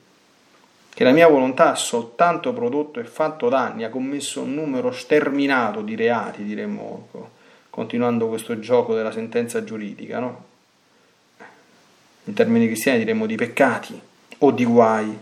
che 0.98 1.04
la 1.04 1.12
mia 1.12 1.28
volontà 1.28 1.70
ha 1.70 1.74
soltanto 1.76 2.52
prodotto 2.52 2.98
e 2.98 3.04
fatto 3.04 3.48
danni, 3.48 3.84
ha 3.84 3.88
commesso 3.88 4.42
un 4.42 4.54
numero 4.54 4.90
sterminato 4.90 5.80
di 5.80 5.94
reati, 5.94 6.42
diremmo, 6.42 7.06
continuando 7.70 8.26
questo 8.26 8.58
gioco 8.58 8.96
della 8.96 9.12
sentenza 9.12 9.62
giuridica, 9.62 10.18
no? 10.18 10.44
In 12.24 12.34
termini 12.34 12.66
cristiani 12.66 12.98
diremmo 12.98 13.26
di 13.26 13.36
peccati 13.36 14.00
o 14.38 14.50
di 14.50 14.64
guai. 14.64 15.16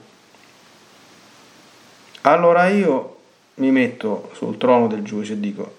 Allora 2.23 2.69
io 2.69 3.19
mi 3.57 3.71
metto 3.71 4.31
sul 4.33 4.57
trono 4.57 4.87
del 4.87 5.03
giudice 5.03 5.35
e 5.35 5.41
dico, 5.41 5.75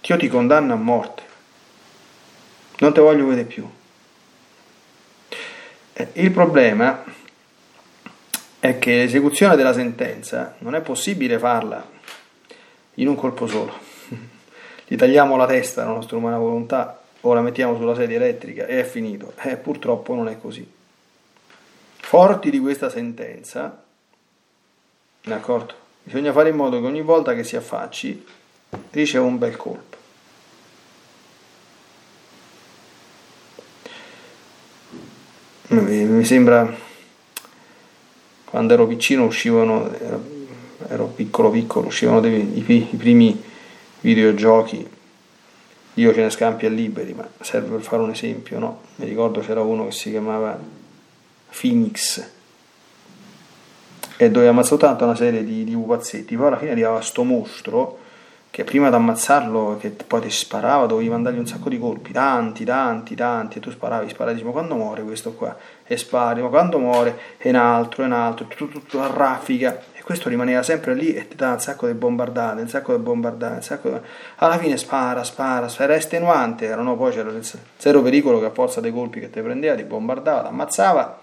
Dio 0.00 0.16
ti 0.16 0.28
condanna 0.28 0.74
a 0.74 0.76
morte, 0.76 1.22
non 2.78 2.92
te 2.92 3.00
voglio 3.00 3.26
vedere 3.26 3.48
più. 3.48 3.68
Eh, 5.94 6.08
il 6.12 6.30
problema 6.30 7.02
è 8.60 8.78
che 8.78 8.94
l'esecuzione 8.94 9.56
della 9.56 9.72
sentenza 9.72 10.54
non 10.58 10.74
è 10.74 10.82
possibile 10.82 11.38
farla 11.38 11.82
in 12.94 13.08
un 13.08 13.16
colpo 13.16 13.46
solo. 13.46 13.72
Gli 14.86 14.96
tagliamo 14.96 15.34
la 15.36 15.46
testa 15.46 15.82
alla 15.82 15.94
nostra 15.94 16.18
umana 16.18 16.36
volontà 16.36 17.00
o 17.22 17.32
la 17.32 17.40
mettiamo 17.40 17.74
sulla 17.74 17.94
sedia 17.94 18.16
elettrica 18.16 18.66
e 18.66 18.80
è 18.80 18.84
finito. 18.84 19.32
Eh, 19.42 19.56
purtroppo 19.56 20.14
non 20.14 20.28
è 20.28 20.38
così. 20.38 20.70
Forti 21.96 22.50
di 22.50 22.60
questa 22.60 22.90
sentenza, 22.90 23.82
d'accordo? 25.22 25.74
Bisogna 26.02 26.32
fare 26.32 26.50
in 26.50 26.56
modo 26.56 26.80
che 26.80 26.86
ogni 26.86 27.02
volta 27.02 27.34
che 27.34 27.44
si 27.44 27.56
affacci 27.56 28.26
riceva 28.90 29.24
un 29.24 29.38
bel 29.38 29.56
colpo. 29.56 29.96
Mi 35.68 36.24
sembra 36.24 36.88
quando 38.50 38.74
ero 38.74 38.86
piccino 38.86 39.24
uscivano, 39.24 39.90
ero 40.88 41.06
piccolo 41.06 41.50
piccolo, 41.50 41.86
uscivano 41.86 42.20
dei, 42.20 42.64
i, 42.66 42.88
i 42.90 42.96
primi 42.96 43.40
videogiochi, 44.00 44.86
io 45.94 46.12
ce 46.12 46.20
ne 46.20 46.30
scampi 46.30 46.66
a 46.66 46.68
liberi, 46.68 47.14
ma 47.14 47.28
serve 47.40 47.76
per 47.76 47.80
fare 47.82 48.02
un 48.02 48.10
esempio, 48.10 48.58
no? 48.58 48.80
Mi 48.96 49.06
ricordo 49.06 49.40
c'era 49.40 49.62
uno 49.62 49.86
che 49.86 49.92
si 49.92 50.10
chiamava 50.10 50.58
Phoenix 51.48 52.28
e 54.16 54.30
dove 54.30 54.48
ammazzò 54.48 54.76
tanto 54.76 55.04
una 55.04 55.14
serie 55.14 55.44
di, 55.44 55.64
di 55.64 55.72
pupazzetti, 55.72 56.36
poi 56.36 56.46
alla 56.48 56.58
fine 56.58 56.72
arrivava 56.72 57.00
sto 57.00 57.22
mostro 57.22 57.98
che 58.50 58.64
prima 58.64 58.88
di 58.88 58.96
ammazzarlo, 58.96 59.76
che 59.78 59.90
poi 59.90 60.22
ti 60.22 60.30
sparava, 60.30 60.86
dovevi 60.86 61.08
mandargli 61.08 61.38
un 61.38 61.46
sacco 61.46 61.68
di 61.68 61.78
colpi, 61.78 62.10
tanti, 62.10 62.64
tanti, 62.64 63.14
tanti, 63.14 63.58
e 63.58 63.60
tu 63.60 63.70
sparavi, 63.70 64.08
sparavi, 64.08 64.42
ma 64.42 64.50
quando 64.50 64.74
muore 64.74 65.02
questo 65.02 65.34
qua? 65.34 65.56
E 65.86 65.96
spari, 65.96 66.42
ma 66.42 66.48
quando 66.48 66.78
muore? 66.80 67.16
E 67.38 67.50
un 67.50 67.54
altro, 67.54 68.02
e 68.02 68.06
un 68.06 68.12
altro, 68.12 68.46
tutto, 68.46 68.66
tutto 68.66 69.00
a 69.00 69.06
raffica, 69.06 69.80
e 69.92 70.02
questo 70.02 70.28
rimaneva 70.28 70.64
sempre 70.64 70.94
lì 70.94 71.14
e 71.14 71.28
ti 71.28 71.36
dà 71.36 71.52
un 71.52 71.60
sacco 71.60 71.86
di 71.86 71.92
bombardate, 71.94 72.60
un 72.60 72.68
sacco 72.68 72.96
di 72.96 73.00
bombardate, 73.00 73.54
un 73.54 73.62
sacco 73.62 73.88
di... 73.88 73.98
Alla 74.36 74.58
fine 74.58 74.76
spara, 74.76 75.22
spara, 75.22 75.68
spara, 75.68 75.84
era 75.84 75.94
estenuante, 75.94 76.66
era, 76.66 76.82
no? 76.82 76.96
poi 76.96 77.12
c'era 77.12 77.30
il 77.30 77.48
zero 77.76 78.02
pericolo 78.02 78.40
che 78.40 78.46
a 78.46 78.50
forza 78.50 78.80
dei 78.80 78.90
colpi 78.90 79.20
che 79.20 79.30
ti 79.30 79.40
prendeva, 79.40 79.76
ti 79.76 79.84
bombardava, 79.84 80.42
ti 80.42 80.48
ammazzava, 80.48 81.20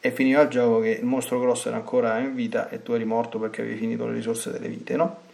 e 0.00 0.10
finiva 0.10 0.40
il 0.40 0.48
gioco 0.48 0.80
che 0.80 0.88
il 0.88 1.04
mostro 1.04 1.38
grosso 1.38 1.68
era 1.68 1.76
ancora 1.76 2.18
in 2.18 2.34
vita 2.34 2.70
e 2.70 2.82
tu 2.82 2.92
eri 2.92 3.04
morto 3.04 3.38
perché 3.38 3.60
avevi 3.60 3.76
finito 3.76 4.06
le 4.06 4.14
risorse 4.14 4.50
delle 4.50 4.68
vite, 4.68 4.96
no? 4.96 5.30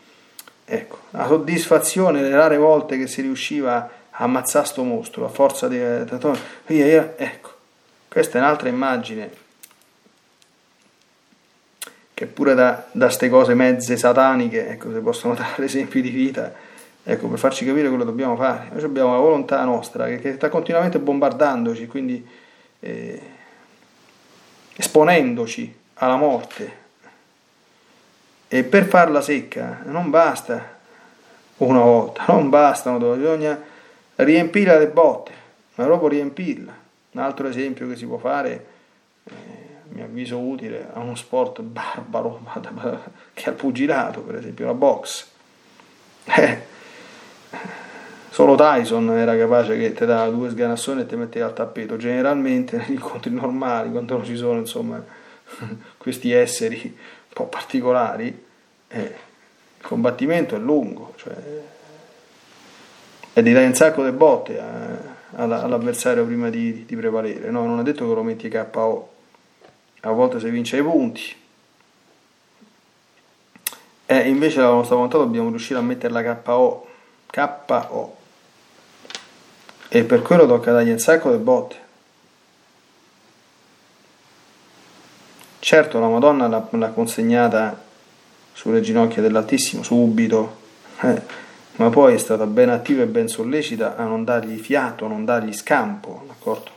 Ecco, 0.71 0.99
la 1.11 1.27
soddisfazione 1.27 2.21
le 2.21 2.31
rare 2.31 2.59
volte 2.59 2.99
che 2.99 3.07
si 3.07 3.23
riusciva 3.23 3.91
a 4.11 4.25
ammazzare 4.25 4.67
sto 4.67 4.83
mostro 4.83 5.25
a 5.25 5.29
forza 5.29 5.67
di... 5.67 5.79
Ecco, 5.79 7.51
questa 8.07 8.37
è 8.39 8.41
un'altra 8.43 8.69
immagine 8.69 9.47
che 12.13 12.27
pure 12.27 12.55
da 12.55 12.85
queste 12.91 13.29
cose 13.31 13.55
mezze 13.55 13.97
sataniche, 13.97 14.71
ecco, 14.71 14.93
se 14.93 14.99
possono 14.99 15.35
dare 15.39 15.65
esempi 15.65 16.03
di 16.03 16.11
vita, 16.11 16.53
ecco, 17.03 17.29
per 17.29 17.39
farci 17.39 17.65
capire 17.65 17.89
quello 17.89 18.03
che 18.03 18.11
dobbiamo 18.11 18.37
fare. 18.37 18.69
Noi 18.73 18.83
abbiamo 18.83 19.13
la 19.13 19.21
volontà 19.21 19.63
nostra 19.65 20.07
che, 20.07 20.19
che 20.19 20.35
sta 20.35 20.49
continuamente 20.49 20.99
bombardandoci, 20.99 21.87
quindi 21.87 22.27
eh, 22.81 23.23
esponendoci 24.77 25.75
alla 25.95 26.17
morte. 26.17 26.87
E 28.49 28.65
per 28.65 28.87
farla 28.87 29.21
secca 29.21 29.83
non 29.85 30.09
basta 30.09 30.77
una 31.59 31.81
volta, 31.81 32.25
non 32.29 32.49
bastano, 32.49 32.99
bisogna 32.99 33.61
riempirla 34.15 34.79
le 34.79 34.89
botte, 34.89 35.33
ma 35.75 35.85
proprio 35.85 36.09
riempirla. 36.09 36.73
Un 37.11 37.21
altro 37.21 37.49
esempio 37.49 37.89
che 37.89 37.97
si 37.97 38.07
può 38.07 38.19
fare, 38.19 38.67
eh, 39.25 39.33
mi 39.89 40.03
avviso 40.03 40.39
utile, 40.39 40.89
a 40.93 41.01
uno 41.01 41.15
sport 41.15 41.61
barbaro 41.61 42.41
che 43.35 43.45
è 43.45 43.49
il 43.49 43.55
pugilato, 43.55 44.21
per 44.21 44.37
esempio, 44.37 44.67
la 44.67 44.75
box. 44.75 45.27
Eh, 46.25 46.59
solo 48.31 48.55
Tyson 48.55 49.11
era 49.11 49.37
capace 49.37 49.77
che 49.77 49.93
ti 49.93 50.07
dava 50.07 50.31
due 50.31 50.51
sganassoni 50.51 51.03
e 51.03 51.07
ti 51.07 51.17
metteva 51.17 51.47
al 51.47 51.55
tappeto. 51.55 51.97
Generalmente 51.97 52.77
negli 52.79 52.93
incontri 52.93 53.31
normali, 53.31 53.91
quando 53.91 54.17
non 54.17 54.25
ci 54.25 54.37
sono 54.37 54.59
insomma, 54.59 55.03
questi 55.99 56.33
esseri 56.33 56.97
po' 57.39 57.47
particolari, 57.47 58.45
eh, 58.89 59.01
il 59.79 59.87
combattimento 59.87 60.57
è 60.57 60.59
lungo, 60.59 61.15
cioè, 61.17 61.35
e 63.33 63.43
ti 63.43 63.53
dai 63.53 63.67
un 63.67 63.75
sacco 63.75 64.05
di 64.05 64.11
botte 64.11 64.59
eh, 64.59 65.37
all'avversario 65.37 66.27
prima 66.27 66.51
di, 66.51 66.85
di 66.85 66.97
prevalere. 66.97 67.51
No, 67.51 67.65
non 67.67 67.79
è 67.79 67.83
detto 67.85 68.09
che 68.09 68.13
lo 68.13 68.25
metti 68.25 68.49
KO, 68.49 69.09
a 70.01 70.11
volte 70.11 70.41
si 70.41 70.51
vince 70.51 70.79
i 70.79 70.83
punti. 70.83 71.37
E 74.07 74.29
invece 74.29 74.61
la 74.61 74.71
nostra 74.71 74.97
volontà 74.97 75.19
dobbiamo 75.19 75.51
riuscire 75.51 75.79
a 75.79 75.83
metterla 75.83 76.41
KO, 76.43 76.87
KO. 77.31 78.17
E 79.89 80.05
per 80.05 80.23
quello 80.23 80.47
tocca 80.47 80.73
dargli 80.73 80.91
un 80.91 80.99
sacco 80.99 81.31
di 81.31 81.39
botte. 81.39 81.77
Certo, 85.69 86.01
la 86.01 86.09
Madonna 86.09 86.49
l'ha, 86.49 86.89
consegnata 86.89 87.79
sulle 88.55 88.81
ginocchia 88.81 89.21
dell'Altissimo 89.21 89.83
subito, 89.83 90.57
eh, 91.03 91.21
ma 91.77 91.91
poi 91.91 92.15
è 92.15 92.17
stata 92.17 92.47
ben 92.47 92.71
attiva 92.71 93.03
e 93.03 93.07
ben 93.07 93.29
sollecita 93.29 93.95
a 93.95 94.05
non 94.05 94.25
dargli 94.25 94.59
fiato, 94.59 95.05
a 95.05 95.09
non 95.09 95.27
dargli 95.27 95.53
scampo, 95.53 96.25
d'accordo? 96.27 96.71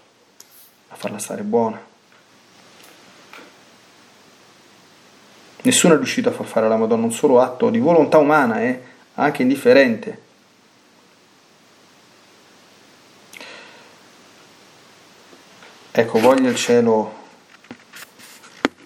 A 0.89 0.95
farla 0.95 1.19
stare 1.19 1.43
buona. 1.43 1.82
Nessuno 5.62 5.93
è 5.93 5.95
riuscito 5.95 6.27
a 6.27 6.34
far 6.34 6.45
fare 6.45 6.65
alla 6.65 6.75
Madonna 6.75 7.06
un 7.06 7.13
solo 7.13 7.39
atto 7.39 7.69
di 7.69 7.80
volontà 7.80 8.17
umana, 8.17 8.62
eh, 8.62 8.82
anche 9.13 9.41
indifferente. 9.41 10.21
Ecco, 15.91 16.19
voglia 16.19 16.49
il 16.49 16.58
cielo 16.58 17.19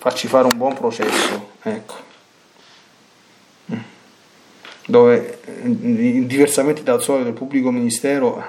farci 0.05 0.27
fare 0.27 0.45
un 0.45 0.55
buon 0.55 0.75
processo, 0.75 1.53
ecco, 1.63 1.95
dove 4.85 5.39
diversamente 5.63 6.83
dal 6.83 7.01
solito 7.01 7.29
il 7.29 7.33
pubblico 7.33 7.71
ministero 7.71 8.39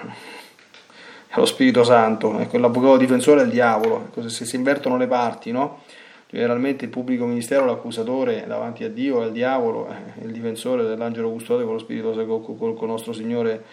è 1.26 1.38
lo 1.38 1.46
Spirito 1.46 1.82
Santo, 1.82 2.38
ecco, 2.40 2.58
l'avvocato 2.58 2.98
difensore 2.98 3.40
è 3.40 3.44
il 3.44 3.50
diavolo, 3.50 4.04
ecco, 4.04 4.28
se 4.28 4.44
si 4.44 4.54
invertono 4.54 4.98
le 4.98 5.06
parti, 5.06 5.50
no? 5.50 5.80
Generalmente 6.28 6.84
il 6.84 6.90
pubblico 6.90 7.24
ministero, 7.24 7.64
l'accusatore 7.64 8.44
davanti 8.46 8.84
a 8.84 8.90
Dio 8.90 9.22
è 9.22 9.24
il 9.24 9.32
diavolo, 9.32 9.88
è 9.88 10.24
il 10.24 10.32
difensore 10.32 10.82
dell'angelo 10.82 11.30
custode 11.30 11.64
con 11.64 11.72
lo 11.72 11.78
Spirito 11.78 12.12
Santo, 12.12 12.40
con, 12.40 12.76
con 12.76 12.88
nostro 12.88 13.14
Signore 13.14 13.64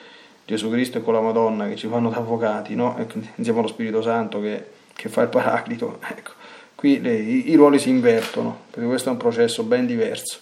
Gesù 0.46 0.70
Cristo 0.70 1.00
e 1.00 1.04
con 1.04 1.16
la 1.16 1.20
Madonna 1.20 1.68
che 1.68 1.76
ci 1.76 1.88
fanno 1.88 2.10
da 2.10 2.16
avvocati, 2.16 2.76
no? 2.76 2.96
insieme 3.36 3.60
allo 3.60 3.68
Spirito 3.68 4.02
Santo 4.02 4.40
che, 4.40 4.68
che 4.94 5.10
fa 5.10 5.24
il 5.24 5.28
paraclito. 5.28 6.00
Ecco. 6.00 6.43
Qui 6.84 7.00
le, 7.00 7.16
i, 7.16 7.52
i 7.52 7.56
ruoli 7.56 7.80
si 7.80 7.88
invertono, 7.88 8.64
perché 8.70 8.86
questo 8.86 9.08
è 9.08 9.14
un 9.14 9.18
processo 9.18 9.64
ben 9.64 9.86
diverso. 9.86 10.38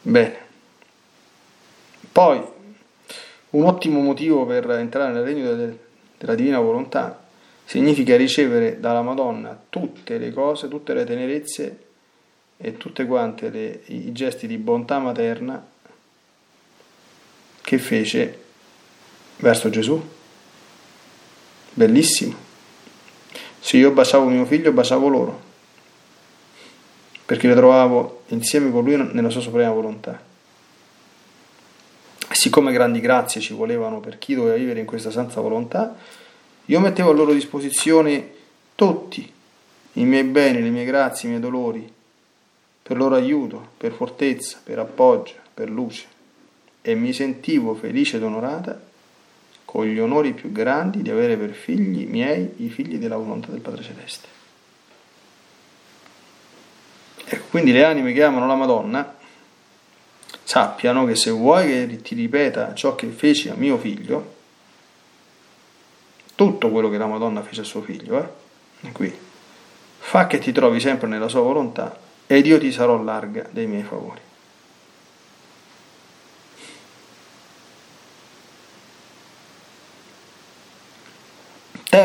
Bene. 0.00 0.36
Poi, 2.10 2.42
un 3.50 3.64
ottimo 3.66 4.00
motivo 4.00 4.46
per 4.46 4.70
entrare 4.70 5.12
nel 5.12 5.22
regno 5.22 5.54
de, 5.54 5.78
della 6.16 6.34
divina 6.34 6.60
volontà 6.60 7.22
significa 7.66 8.16
ricevere 8.16 8.80
dalla 8.80 9.02
Madonna 9.02 9.64
tutte 9.68 10.16
le 10.16 10.32
cose, 10.32 10.66
tutte 10.66 10.94
le 10.94 11.04
tenerezze 11.04 11.78
e 12.56 12.78
tutte 12.78 13.04
quante 13.04 13.50
le, 13.50 13.82
i 13.88 14.12
gesti 14.12 14.46
di 14.46 14.56
bontà 14.56 14.98
materna 14.98 15.62
che 17.60 17.78
fece 17.78 18.42
verso 19.36 19.68
Gesù. 19.68 20.02
Bellissimo. 21.74 22.51
Se 23.64 23.76
io 23.76 23.92
baciavo 23.92 24.26
mio 24.26 24.44
figlio, 24.44 24.72
baciavo 24.72 25.06
loro, 25.06 25.40
perché 27.24 27.46
le 27.46 27.54
trovavo 27.54 28.24
insieme 28.28 28.72
con 28.72 28.82
lui 28.82 28.96
nella 29.12 29.30
sua 29.30 29.40
suprema 29.40 29.70
volontà. 29.70 30.20
E 32.28 32.34
siccome 32.34 32.72
grandi 32.72 32.98
grazie 32.98 33.40
ci 33.40 33.54
volevano 33.54 34.00
per 34.00 34.18
chi 34.18 34.34
doveva 34.34 34.56
vivere 34.56 34.80
in 34.80 34.86
questa 34.86 35.12
santa 35.12 35.40
volontà, 35.40 35.96
io 36.64 36.80
mettevo 36.80 37.10
a 37.10 37.14
loro 37.14 37.32
disposizione 37.32 38.32
tutti 38.74 39.32
i 39.92 40.04
miei 40.04 40.24
beni, 40.24 40.60
le 40.60 40.70
mie 40.70 40.84
grazie, 40.84 41.28
i 41.28 41.30
miei 41.30 41.40
dolori, 41.40 41.88
per 42.82 42.96
loro 42.96 43.14
aiuto, 43.14 43.68
per 43.76 43.92
fortezza, 43.92 44.58
per 44.60 44.80
appoggio, 44.80 45.34
per 45.54 45.70
luce 45.70 46.06
e 46.82 46.96
mi 46.96 47.12
sentivo 47.12 47.74
felice 47.74 48.16
ed 48.16 48.24
onorata 48.24 48.90
con 49.72 49.86
gli 49.86 49.98
onori 49.98 50.34
più 50.34 50.52
grandi 50.52 51.00
di 51.00 51.08
avere 51.08 51.38
per 51.38 51.54
figli 51.54 52.06
miei 52.06 52.56
i 52.58 52.68
figli 52.68 52.98
della 52.98 53.16
volontà 53.16 53.50
del 53.50 53.60
Padre 53.60 53.82
Celeste. 53.82 54.28
Ecco, 57.24 57.44
quindi 57.48 57.72
le 57.72 57.82
anime 57.82 58.12
che 58.12 58.22
amano 58.22 58.46
la 58.46 58.54
Madonna 58.54 59.14
sappiano 60.42 61.06
che 61.06 61.14
se 61.14 61.30
vuoi 61.30 61.68
che 61.68 62.02
ti 62.02 62.14
ripeta 62.14 62.74
ciò 62.74 62.94
che 62.94 63.06
feci 63.06 63.48
a 63.48 63.54
mio 63.54 63.78
figlio, 63.78 64.34
tutto 66.34 66.68
quello 66.68 66.90
che 66.90 66.98
la 66.98 67.06
Madonna 67.06 67.40
fece 67.40 67.62
a 67.62 67.64
suo 67.64 67.80
figlio, 67.80 68.22
eh? 68.22 68.92
qui, 68.92 69.10
fa 70.00 70.26
che 70.26 70.38
ti 70.38 70.52
trovi 70.52 70.80
sempre 70.80 71.08
nella 71.08 71.28
sua 71.28 71.40
volontà 71.40 71.98
ed 72.26 72.44
io 72.44 72.58
ti 72.58 72.70
sarò 72.72 73.02
larga 73.02 73.48
dei 73.50 73.66
miei 73.66 73.84
favori. 73.84 74.20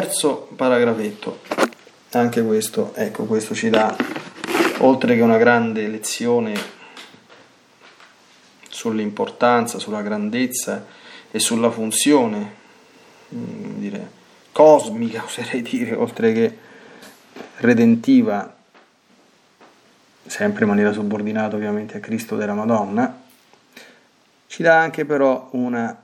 Terzo 0.08 0.48
paragrafetto, 0.56 1.42
anche 2.12 2.42
questo, 2.42 2.94
ecco, 2.96 3.26
questo 3.26 3.54
ci 3.54 3.70
dà, 3.70 3.94
oltre 4.78 5.16
che 5.16 5.22
una 5.22 5.36
grande 5.36 5.86
lezione 5.90 6.56
sull'importanza, 8.70 9.80
sulla 9.80 10.02
grandezza 10.02 10.86
e 11.30 11.40
sulla 11.40 11.70
funzione, 11.72 12.54
mm, 13.36 13.80
dire, 13.80 14.12
cosmica, 14.54 15.24
oserei 15.28 15.62
dire, 15.62 15.94
oltre 15.94 16.32
che 16.32 16.58
redentiva, 17.58 18.56
sempre 20.26 20.64
in 20.64 20.70
maniera 20.70 20.94
subordinata 20.94 21.58
ovviamente 21.58 21.98
a 21.98 22.00
Cristo 22.00 22.38
della 22.38 22.54
Madonna, 22.54 23.24
ci 24.48 24.64
dà 24.64 24.80
anche 24.80 25.04
però 25.04 25.50
una 25.52 26.02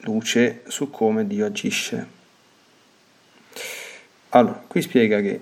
luce 0.00 0.62
su 0.68 0.90
come 0.90 1.26
Dio 1.26 1.46
agisce. 1.46 2.18
Allora, 4.30 4.62
qui 4.66 4.80
spiega 4.80 5.20
che 5.20 5.40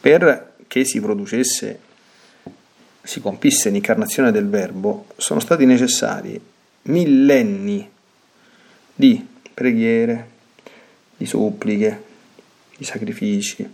perché 0.00 0.84
si 0.84 1.00
producesse, 1.00 1.80
si 3.02 3.20
compisse 3.20 3.70
l'incarnazione 3.70 4.30
del 4.30 4.48
Verbo, 4.48 5.06
sono 5.16 5.40
stati 5.40 5.64
necessari 5.64 6.38
millenni 6.82 7.90
di 8.94 9.26
preghiere, 9.54 10.30
di 11.16 11.24
suppliche, 11.24 12.04
di 12.76 12.84
sacrifici, 12.84 13.68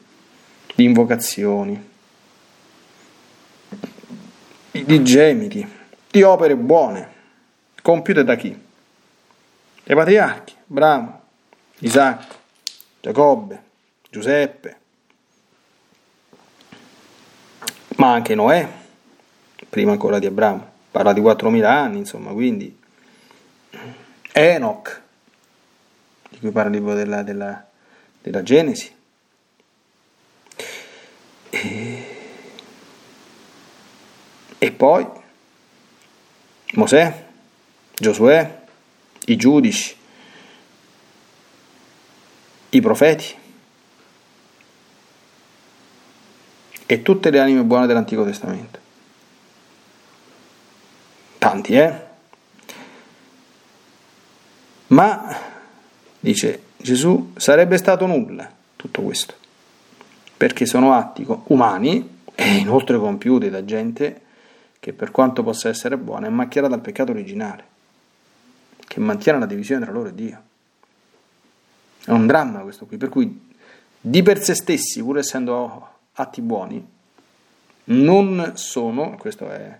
di 0.75 0.85
invocazioni, 0.85 1.91
di 4.71 5.03
gemiti, 5.03 5.67
di 6.11 6.23
opere 6.23 6.57
buone, 6.57 7.09
compiute 7.83 8.23
da 8.23 8.37
chi? 8.37 8.57
Dai 9.85 9.97
patriarchi, 9.97 10.55
Abramo, 10.69 11.21
Isacco, 11.79 12.35
Giacobbe, 13.01 13.63
Giuseppe, 14.15 14.77
ma 17.97 18.13
anche 18.13 18.37
Noè, 18.37 18.69
prima 19.69 19.91
ancora 19.91 20.21
di 20.21 20.27
Abramo, 20.27 20.71
parla 20.93 21.13
di 21.13 21.21
4.000 21.21 21.65
anni, 21.65 21.99
insomma, 21.99 22.31
quindi 22.31 22.79
Enoch, 24.31 25.03
di 26.29 26.39
cui 26.39 26.53
parla 26.53 26.71
il 26.71 26.77
libro 26.77 26.95
della, 26.95 27.25
della, 27.25 27.67
della 28.23 28.45
Genesi. 28.45 28.95
E 31.51 32.13
E 34.57 34.71
poi 34.71 35.05
Mosè, 36.75 37.27
Giosuè, 37.93 38.63
i 39.27 39.35
giudici, 39.37 39.97
i 42.71 42.81
profeti 42.81 43.43
e 46.87 47.03
tutte 47.03 47.31
le 47.31 47.41
anime 47.41 47.63
buone 47.63 47.87
dell'Antico 47.87 48.25
Testamento. 48.25 48.79
Tanti, 51.39 51.75
eh? 51.75 52.13
Ma, 54.89 55.37
dice 56.21 56.63
Gesù, 56.77 57.33
sarebbe 57.37 57.77
stato 57.79 58.07
nulla 58.07 58.51
tutto 58.77 59.03
questo, 59.03 59.35
perché 60.37 60.67
sono 60.67 60.95
atti 60.95 61.27
umani 61.47 62.21
e 62.35 62.57
inoltre 62.57 62.99
compiuti 62.99 63.49
da 63.49 63.65
gente 63.65 64.21
che 64.79 64.93
per 64.93 65.11
quanto 65.11 65.43
possa 65.43 65.71
essere 65.71 65.97
buona 65.97 66.27
è 66.27 66.31
macchiata 66.31 66.69
dal 66.69 66.81
peccato 66.81 67.13
originale, 67.13 67.65
che 68.87 69.01
mantiene 69.01 69.39
la 69.39 69.47
divisione 69.47 69.83
tra 69.83 69.93
loro 69.93 70.11
e 70.11 70.15
Dio. 70.15 70.43
È 72.05 72.11
un 72.11 72.27
dramma 72.27 72.61
questo 72.61 72.85
qui, 72.85 72.99
per 72.99 73.09
cui 73.09 73.53
di 73.99 74.23
per 74.23 74.43
sé 74.43 74.55
stessi, 74.55 75.03
pur 75.03 75.17
essendo 75.17 75.94
atti 76.15 76.41
buoni, 76.41 76.93
non 77.85 78.53
sono, 78.55 79.17
questa 79.19 79.55
è 79.55 79.79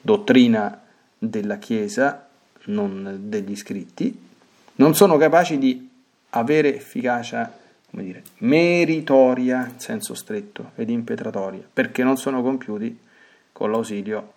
dottrina 0.00 0.80
della 1.18 1.58
Chiesa, 1.58 2.28
non 2.66 3.18
degli 3.24 3.56
scritti, 3.56 4.28
non 4.76 4.94
sono 4.94 5.16
capaci 5.16 5.58
di 5.58 5.88
avere 6.30 6.74
efficacia, 6.74 7.52
come 7.90 8.02
dire, 8.02 8.22
meritoria 8.38 9.66
in 9.66 9.80
senso 9.80 10.14
stretto 10.14 10.72
ed 10.76 10.90
impetratoria, 10.90 11.62
perché 11.72 12.02
non 12.02 12.16
sono 12.16 12.42
compiuti 12.42 12.98
con 13.52 13.70
l'ausilio 13.70 14.32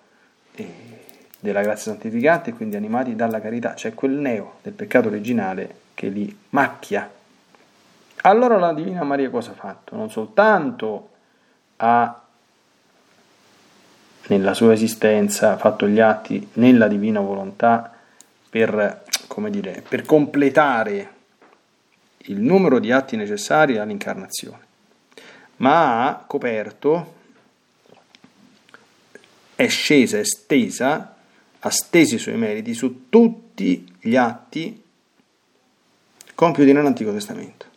eh, 0.55 1.01
della 1.39 1.61
grazia 1.61 1.91
santificante 1.91 2.49
e 2.49 2.53
quindi 2.53 2.75
animati 2.75 3.15
dalla 3.15 3.39
carità, 3.39 3.75
cioè 3.75 3.93
quel 3.93 4.11
neo 4.11 4.55
del 4.61 4.73
peccato 4.73 5.09
originale 5.09 5.81
che 5.93 6.07
li 6.07 6.35
macchia. 6.49 7.11
Allora 8.25 8.57
la 8.57 8.73
Divina 8.73 9.03
Maria 9.03 9.29
cosa 9.29 9.51
ha 9.51 9.55
fatto? 9.55 9.95
Non 9.95 10.09
soltanto 10.09 11.09
ha 11.83 12.21
nella 14.27 14.53
sua 14.53 14.71
esistenza 14.71 15.57
fatto 15.57 15.85
gli 15.85 15.99
atti 15.99 16.47
nella 16.53 16.87
divina 16.87 17.19
volontà 17.19 17.93
per, 18.49 19.03
come 19.27 19.49
dire, 19.49 19.83
per 19.87 20.03
completare 20.03 21.11
il 22.25 22.39
numero 22.39 22.79
di 22.79 22.91
atti 22.91 23.17
necessari 23.17 23.77
all'incarnazione, 23.77 24.61
ma 25.57 26.07
ha 26.07 26.23
coperto, 26.25 27.15
è 29.55 29.67
scesa, 29.67 30.19
è 30.19 30.23
stesa, 30.23 31.15
ha 31.59 31.69
stesi 31.69 32.15
i 32.15 32.19
suoi 32.19 32.37
meriti 32.37 32.73
su 32.73 33.09
tutti 33.09 33.93
gli 33.99 34.15
atti 34.15 34.81
compiuti 36.33 36.71
nell'Antico 36.71 37.11
Testamento 37.11 37.71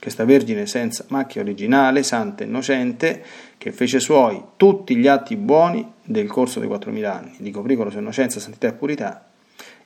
questa 0.00 0.24
Vergine 0.24 0.66
senza 0.66 1.04
macchia 1.08 1.42
originale, 1.42 2.02
santa 2.02 2.44
e 2.44 2.46
innocente, 2.46 3.22
che 3.58 3.72
fece 3.72 3.98
suoi 3.98 4.42
tutti 4.56 4.96
gli 4.96 5.08
atti 5.08 5.36
buoni 5.36 5.92
del 6.02 6.28
corso 6.28 6.60
dei 6.60 6.68
4.000 6.68 7.04
anni, 7.04 7.34
di 7.38 7.50
coprì 7.50 7.74
con 7.74 7.86
la 7.86 7.90
sua 7.90 8.00
innocenza, 8.00 8.38
santità 8.38 8.68
e 8.68 8.72
purità, 8.72 9.26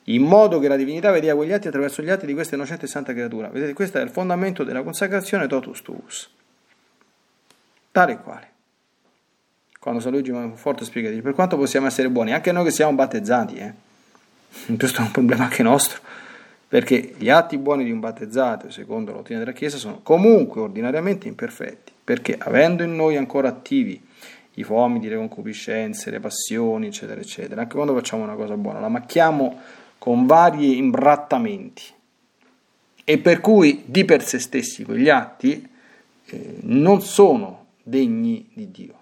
in 0.05 0.23
modo 0.23 0.59
che 0.59 0.67
la 0.67 0.75
divinità 0.75 1.11
vedeva 1.11 1.35
quegli 1.35 1.51
atti 1.51 1.67
attraverso 1.67 2.01
gli 2.01 2.09
atti 2.09 2.25
di 2.25 2.33
questa 2.33 2.55
innocente 2.55 2.85
e 2.85 2.87
santa 2.87 3.13
creatura. 3.13 3.49
Vedete, 3.49 3.73
questo 3.73 3.97
è 3.97 4.01
il 4.01 4.09
fondamento 4.09 4.63
della 4.63 4.83
consacrazione 4.83 5.47
totus 5.47 5.81
tuus. 5.81 6.29
Tale 7.91 8.11
e 8.11 8.17
quale. 8.19 8.51
Quando 9.79 9.99
San 9.99 10.11
Luigi 10.11 10.31
Monforte 10.31 10.85
spiega, 10.85 11.09
dice, 11.09 11.21
per 11.21 11.33
quanto 11.33 11.57
possiamo 11.57 11.87
essere 11.87 12.09
buoni, 12.09 12.33
anche 12.33 12.51
noi 12.51 12.65
che 12.65 12.71
siamo 12.71 12.93
battezzati, 12.93 13.55
eh? 13.55 13.73
questo 14.77 15.01
è 15.01 15.03
un 15.03 15.11
problema 15.11 15.43
anche 15.45 15.63
nostro, 15.63 15.99
perché 16.73 17.13
gli 17.19 17.29
atti 17.29 17.59
buoni 17.59 17.83
di 17.83 17.91
un 17.91 17.99
battezzato, 17.99 18.71
secondo 18.71 19.11
la 19.11 19.17
dottrina 19.17 19.41
della 19.41 19.51
Chiesa, 19.51 19.77
sono 19.77 19.99
comunque 20.01 20.59
ordinariamente 20.59 21.27
imperfetti, 21.27 21.91
perché 22.03 22.35
avendo 22.35 22.81
in 22.81 22.95
noi 22.95 23.15
ancora 23.15 23.47
attivi 23.49 24.01
i 24.55 24.63
fomiti, 24.63 25.07
le 25.07 25.17
concupiscenze, 25.17 26.09
le 26.09 26.19
passioni, 26.19 26.87
eccetera, 26.87 27.21
eccetera, 27.21 27.61
anche 27.61 27.75
quando 27.75 27.93
facciamo 27.93 28.23
una 28.23 28.33
cosa 28.33 28.57
buona, 28.57 28.79
la 28.79 28.87
macchiamo 28.87 29.61
con 29.99 30.25
vari 30.25 30.77
imbrattamenti. 30.77 31.83
E 33.03 33.19
per 33.19 33.39
cui 33.39 33.83
di 33.85 34.03
per 34.03 34.23
sé 34.23 34.39
stessi 34.39 34.83
quegli 34.83 35.09
atti 35.09 35.69
eh, 36.25 36.55
non 36.61 37.01
sono 37.01 37.65
degni 37.83 38.49
di 38.51 38.71
Dio, 38.71 38.95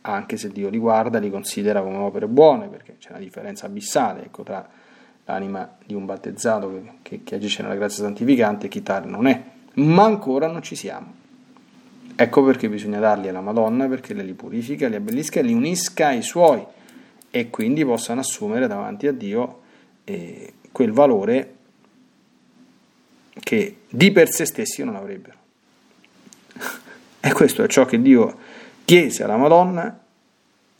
anche 0.00 0.36
se 0.36 0.48
Dio 0.48 0.70
li 0.70 0.78
guarda, 0.78 1.20
li 1.20 1.30
considera 1.30 1.82
come 1.82 1.98
opere 1.98 2.26
buone, 2.26 2.66
perché 2.66 2.96
c'è 2.98 3.10
una 3.10 3.20
differenza 3.20 3.66
abissale 3.66 4.24
ecco, 4.24 4.42
tra 4.42 4.82
l'anima 5.24 5.76
di 5.84 5.94
un 5.94 6.04
battezzato 6.04 6.70
che, 6.70 6.92
che, 7.02 7.20
che 7.24 7.34
agisce 7.36 7.62
nella 7.62 7.76
grazia 7.76 8.04
santificante 8.04 8.68
chi 8.68 8.82
tale 8.82 9.06
non 9.06 9.26
è, 9.26 9.42
ma 9.74 10.04
ancora 10.04 10.46
non 10.46 10.62
ci 10.62 10.76
siamo. 10.76 11.22
Ecco 12.16 12.44
perché 12.44 12.68
bisogna 12.68 13.00
darli 13.00 13.28
alla 13.28 13.40
Madonna, 13.40 13.88
perché 13.88 14.14
li 14.14 14.34
purifica, 14.34 14.86
li 14.86 14.94
abbellisca 14.94 15.40
li 15.40 15.52
unisca 15.52 16.08
ai 16.08 16.22
suoi 16.22 16.64
e 17.30 17.50
quindi 17.50 17.84
possano 17.84 18.20
assumere 18.20 18.68
davanti 18.68 19.08
a 19.08 19.12
Dio 19.12 19.62
eh, 20.04 20.52
quel 20.70 20.92
valore 20.92 21.54
che 23.32 23.78
di 23.88 24.12
per 24.12 24.30
sé 24.30 24.44
stessi 24.46 24.84
non 24.84 24.96
avrebbero. 24.96 25.38
E 27.24 27.32
questo 27.32 27.62
è 27.62 27.68
ciò 27.68 27.86
che 27.86 28.02
Dio 28.02 28.36
chiese 28.84 29.24
alla 29.24 29.38
Madonna 29.38 29.98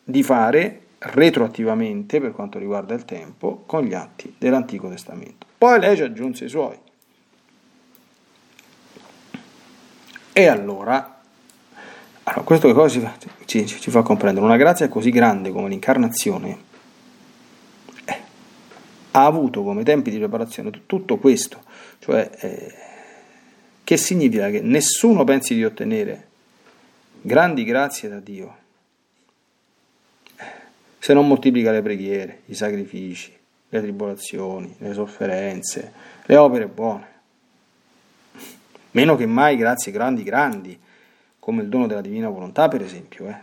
di 0.05 0.23
fare 0.23 0.84
retroattivamente 1.05 2.21
per 2.21 2.33
quanto 2.33 2.59
riguarda 2.59 2.95
il 2.95 3.05
tempo 3.05 3.63
con 3.67 3.83
gli 3.83 3.95
atti 3.95 4.35
dell'Antico 4.39 4.89
Testamento. 4.89 5.47
Poi 5.59 5.79
lei 5.79 5.97
ci 5.97 6.03
aggiunse 6.03 6.47
i 6.47 6.49
suoi. 6.49 6.79
E 10.33 10.47
allora, 10.47 11.21
allora 12.25 12.43
questo 12.43 12.67
che 12.67 12.75
cosa 12.75 12.89
ci 12.89 13.01
fa, 13.01 13.15
ci, 13.45 13.67
ci 13.67 13.91
fa, 13.91 14.03
comprendere? 14.03 14.45
Una 14.45 14.57
grazia 14.57 14.89
così 14.89 15.11
grande 15.11 15.53
come 15.53 15.69
l'incarnazione 15.69 16.59
eh, 18.05 18.19
ha 19.13 19.25
avuto 19.25 19.63
come 19.63 19.85
tempi 19.85 20.11
di 20.11 20.19
preparazione 20.19 20.71
tutto 20.87 21.19
questo, 21.19 21.63
cioè 22.01 22.29
eh, 22.41 22.75
che 23.85 23.97
significa 23.97 24.51
che 24.51 24.61
nessuno 24.61 25.23
pensi 25.23 25.55
di 25.55 25.65
ottenere 25.65 26.29
grandi 27.21 27.63
grazie 27.63 28.09
da 28.09 28.19
Dio 28.19 28.63
se 31.05 31.13
non 31.13 31.27
moltiplica 31.27 31.71
le 31.71 31.83
preghiere, 31.83 32.41
i 32.47 32.55
sacrifici, 32.55 33.31
le 33.69 33.81
tribolazioni, 33.83 34.75
le 34.79 34.95
sofferenze, 34.95 35.93
le 36.25 36.37
opere 36.39 36.67
buone. 36.67 37.07
Meno 38.93 39.15
che 39.15 39.27
mai 39.27 39.59
grazie 39.59 39.93
grandi, 39.93 40.23
grandi, 40.23 40.81
come 41.39 41.61
il 41.61 41.69
dono 41.69 41.87
della 41.87 42.01
divina 42.01 42.31
volontà, 42.31 42.69
per 42.69 42.81
esempio. 42.81 43.29
Eh. 43.29 43.37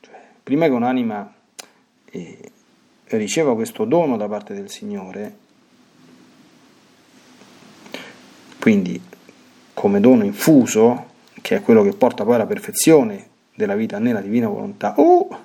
Cioè, 0.00 0.14
prima 0.42 0.64
che 0.64 0.72
un'anima 0.72 1.30
eh, 2.06 2.50
riceva 3.04 3.54
questo 3.54 3.84
dono 3.84 4.16
da 4.16 4.26
parte 4.26 4.54
del 4.54 4.70
Signore, 4.70 5.36
quindi 8.58 8.98
come 9.74 10.00
dono 10.00 10.24
infuso, 10.24 11.10
che 11.42 11.56
è 11.56 11.60
quello 11.60 11.82
che 11.82 11.92
porta 11.92 12.24
poi 12.24 12.36
alla 12.36 12.46
perfezione 12.46 13.28
della 13.54 13.74
vita 13.74 13.98
nella 13.98 14.22
divina 14.22 14.48
volontà, 14.48 14.94
oh, 14.96 15.44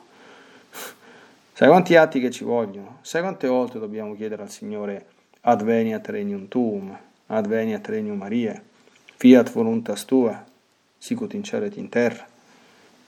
Sai 1.61 1.69
quanti 1.69 1.95
atti 1.95 2.19
che 2.19 2.31
ci 2.31 2.43
vogliono? 2.43 2.97
Sai 3.01 3.21
quante 3.21 3.47
volte 3.47 3.77
dobbiamo 3.77 4.15
chiedere 4.15 4.41
al 4.41 4.49
Signore 4.49 5.05
adveniat 5.41 6.07
regnum 6.07 6.47
tuum, 6.47 6.97
adveniat 7.27 7.87
regnum 7.87 8.17
Maria, 8.17 8.59
fiat 9.17 9.51
voluntas 9.51 10.05
tua, 10.05 10.43
sicut 10.97 11.35
in 11.35 11.43
cielo 11.43 11.65
et 11.65 11.77
in 11.77 11.87
terra. 11.87 12.25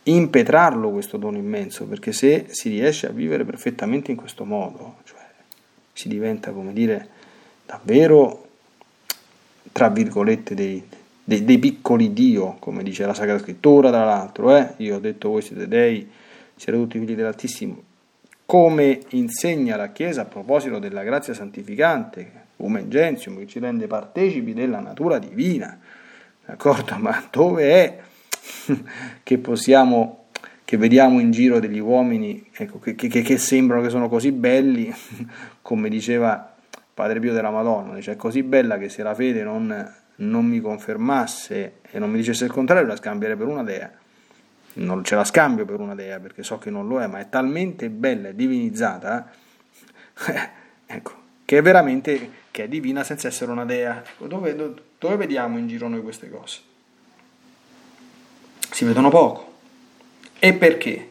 Impetrarlo 0.03 0.91
questo 0.91 1.17
dono 1.17 1.37
immenso, 1.37 1.87
perché 1.87 2.11
se 2.11 2.45
si 2.51 2.69
riesce 2.69 3.07
a 3.07 3.09
vivere 3.09 3.43
perfettamente 3.43 4.11
in 4.11 4.17
questo 4.17 4.45
modo, 4.45 4.97
cioè 5.03 5.25
si 5.91 6.07
diventa, 6.07 6.51
come 6.51 6.73
dire, 6.73 7.07
davvero, 7.65 8.49
tra 9.71 9.89
virgolette, 9.89 10.53
dei, 10.53 10.87
dei, 11.23 11.43
dei 11.43 11.57
piccoli 11.57 12.13
Dio, 12.13 12.57
come 12.59 12.83
dice 12.83 13.03
la 13.07 13.15
Sacra 13.15 13.39
Scrittura, 13.39 13.89
tra 13.89 14.05
l'altro, 14.05 14.55
eh? 14.55 14.75
io 14.77 14.97
ho 14.97 14.99
detto 14.99 15.29
voi 15.29 15.41
siete 15.41 15.67
dei, 15.67 16.07
siete 16.55 16.77
tutti 16.77 16.99
figli 16.99 17.15
dell'Altissimo, 17.15 17.91
come 18.53 18.99
insegna 19.09 19.75
la 19.75 19.91
Chiesa 19.91 20.21
a 20.21 20.25
proposito 20.25 20.77
della 20.77 21.01
grazia 21.01 21.33
santificante, 21.33 22.41
Umen 22.57 22.87
Gentium, 22.87 23.39
che 23.39 23.47
ci 23.47 23.57
rende 23.57 23.87
partecipi 23.87 24.53
della 24.53 24.79
natura 24.79 25.17
divina. 25.17 25.79
D'accordo? 26.45 26.95
Ma 26.99 27.27
dove 27.31 27.63
è 27.63 27.99
che 29.23 29.37
possiamo, 29.39 30.25
che 30.63 30.77
vediamo 30.77 31.19
in 31.19 31.31
giro 31.31 31.59
degli 31.59 31.79
uomini 31.79 32.47
ecco, 32.55 32.77
che, 32.77 32.93
che, 32.93 33.09
che, 33.09 33.37
sembrano 33.39 33.81
che 33.81 33.89
sono 33.89 34.07
così 34.07 34.31
belli, 34.31 34.93
come 35.63 35.89
diceva 35.89 36.53
Padre 36.93 37.19
Pio 37.19 37.33
della 37.33 37.49
Madonna, 37.49 37.95
dice 37.95 38.11
è 38.11 38.15
così 38.15 38.43
bella 38.43 38.77
che 38.77 38.87
se 38.87 39.01
la 39.01 39.15
fede 39.15 39.41
non, 39.41 39.93
non 40.17 40.45
mi 40.45 40.59
confermasse 40.59 41.77
e 41.89 41.97
non 41.97 42.11
mi 42.11 42.17
dicesse 42.17 42.45
il 42.45 42.51
contrario 42.51 42.85
la 42.85 42.97
scambierei 42.97 43.35
per 43.35 43.47
una 43.47 43.63
dea. 43.63 43.91
Non 44.73 45.03
ce 45.03 45.15
la 45.15 45.23
scambio 45.23 45.65
per 45.65 45.79
una 45.79 45.95
dea 45.95 46.19
perché 46.19 46.43
so 46.43 46.57
che 46.57 46.69
non 46.69 46.87
lo 46.87 47.01
è, 47.01 47.07
ma 47.07 47.19
è 47.19 47.29
talmente 47.29 47.89
bella 47.89 48.29
e 48.29 48.35
divinizzata, 48.35 49.31
ecco, 50.85 51.21
che 51.45 51.57
è 51.57 51.61
veramente 51.61 52.41
che 52.53 52.65
è 52.65 52.67
divina 52.67 53.03
senza 53.03 53.27
essere 53.27 53.51
una 53.51 53.65
dea. 53.65 54.03
Dove, 54.19 54.55
dove 54.97 55.15
vediamo 55.15 55.57
in 55.57 55.67
giro 55.67 55.87
noi 55.87 56.01
queste 56.01 56.29
cose? 56.29 56.59
Si 58.69 58.85
vedono 58.85 59.09
poco. 59.09 59.51
E 60.39 60.53
perché? 60.53 61.09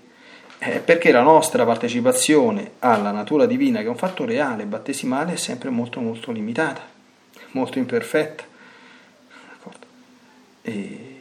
Eh, 0.59 0.79
perché 0.79 1.11
la 1.11 1.22
nostra 1.22 1.64
partecipazione 1.64 2.72
alla 2.79 3.11
natura 3.11 3.46
divina, 3.46 3.81
che 3.81 3.87
è 3.87 3.88
un 3.88 3.96
fatto 3.96 4.25
reale, 4.25 4.64
battesimale, 4.66 5.33
è 5.33 5.37
sempre 5.37 5.70
molto 5.70 6.01
molto 6.01 6.31
limitata, 6.31 6.83
molto 7.51 7.79
imperfetta. 7.79 8.44
E 10.64 11.12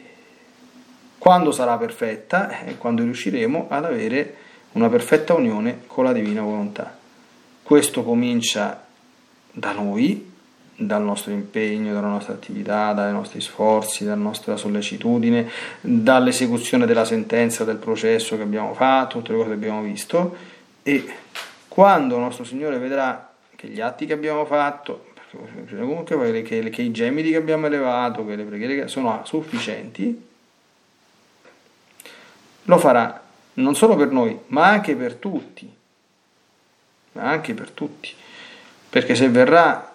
quando 1.22 1.52
sarà 1.52 1.76
perfetta? 1.76 2.64
È 2.64 2.76
quando 2.76 3.04
riusciremo 3.04 3.66
ad 3.68 3.84
avere 3.84 4.34
una 4.72 4.88
perfetta 4.88 5.34
unione 5.34 5.82
con 5.86 6.02
la 6.02 6.12
divina 6.12 6.42
volontà. 6.42 6.98
Questo 7.62 8.02
comincia 8.02 8.84
da 9.52 9.70
noi, 9.70 10.32
dal 10.74 11.00
nostro 11.00 11.30
impegno, 11.30 11.92
dalla 11.92 12.08
nostra 12.08 12.32
attività, 12.32 12.92
dai 12.92 13.12
nostri 13.12 13.40
sforzi, 13.40 14.02
dalla 14.02 14.20
nostra 14.20 14.56
sollecitudine, 14.56 15.48
dall'esecuzione 15.80 16.86
della 16.86 17.04
sentenza, 17.04 17.62
del 17.62 17.76
processo 17.76 18.34
che 18.34 18.42
abbiamo 18.42 18.74
fatto, 18.74 19.18
tutte 19.18 19.30
le 19.30 19.36
cose 19.36 19.48
che 19.50 19.54
abbiamo 19.54 19.82
visto 19.82 20.36
e 20.82 21.08
quando 21.68 22.18
nostro 22.18 22.42
Signore 22.42 22.78
vedrà 22.78 23.32
che 23.54 23.68
gli 23.68 23.80
atti 23.80 24.06
che 24.06 24.14
abbiamo 24.14 24.44
fatto, 24.44 25.12
comunque 25.30 26.42
che, 26.42 26.68
che 26.68 26.82
i 26.82 26.90
gemiti 26.90 27.30
che 27.30 27.36
abbiamo 27.36 27.66
elevato, 27.66 28.26
che 28.26 28.34
le 28.34 28.42
preghiere 28.42 28.88
sono 28.88 29.20
sufficienti, 29.24 30.30
lo 32.64 32.78
farà 32.78 33.22
non 33.54 33.74
solo 33.74 33.96
per 33.96 34.10
noi, 34.10 34.38
ma 34.48 34.66
anche 34.66 34.94
per 34.94 35.14
tutti, 35.14 35.70
ma 37.12 37.22
anche 37.22 37.54
per 37.54 37.70
tutti, 37.70 38.14
perché 38.88 39.14
se 39.14 39.28
verrà 39.28 39.92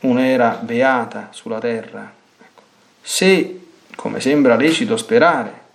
un'era 0.00 0.58
beata 0.62 1.28
sulla 1.30 1.58
terra, 1.58 2.12
ecco, 2.40 2.62
se, 3.00 3.66
come 3.96 4.20
sembra 4.20 4.54
lecito 4.54 4.96
sperare, 4.96 5.66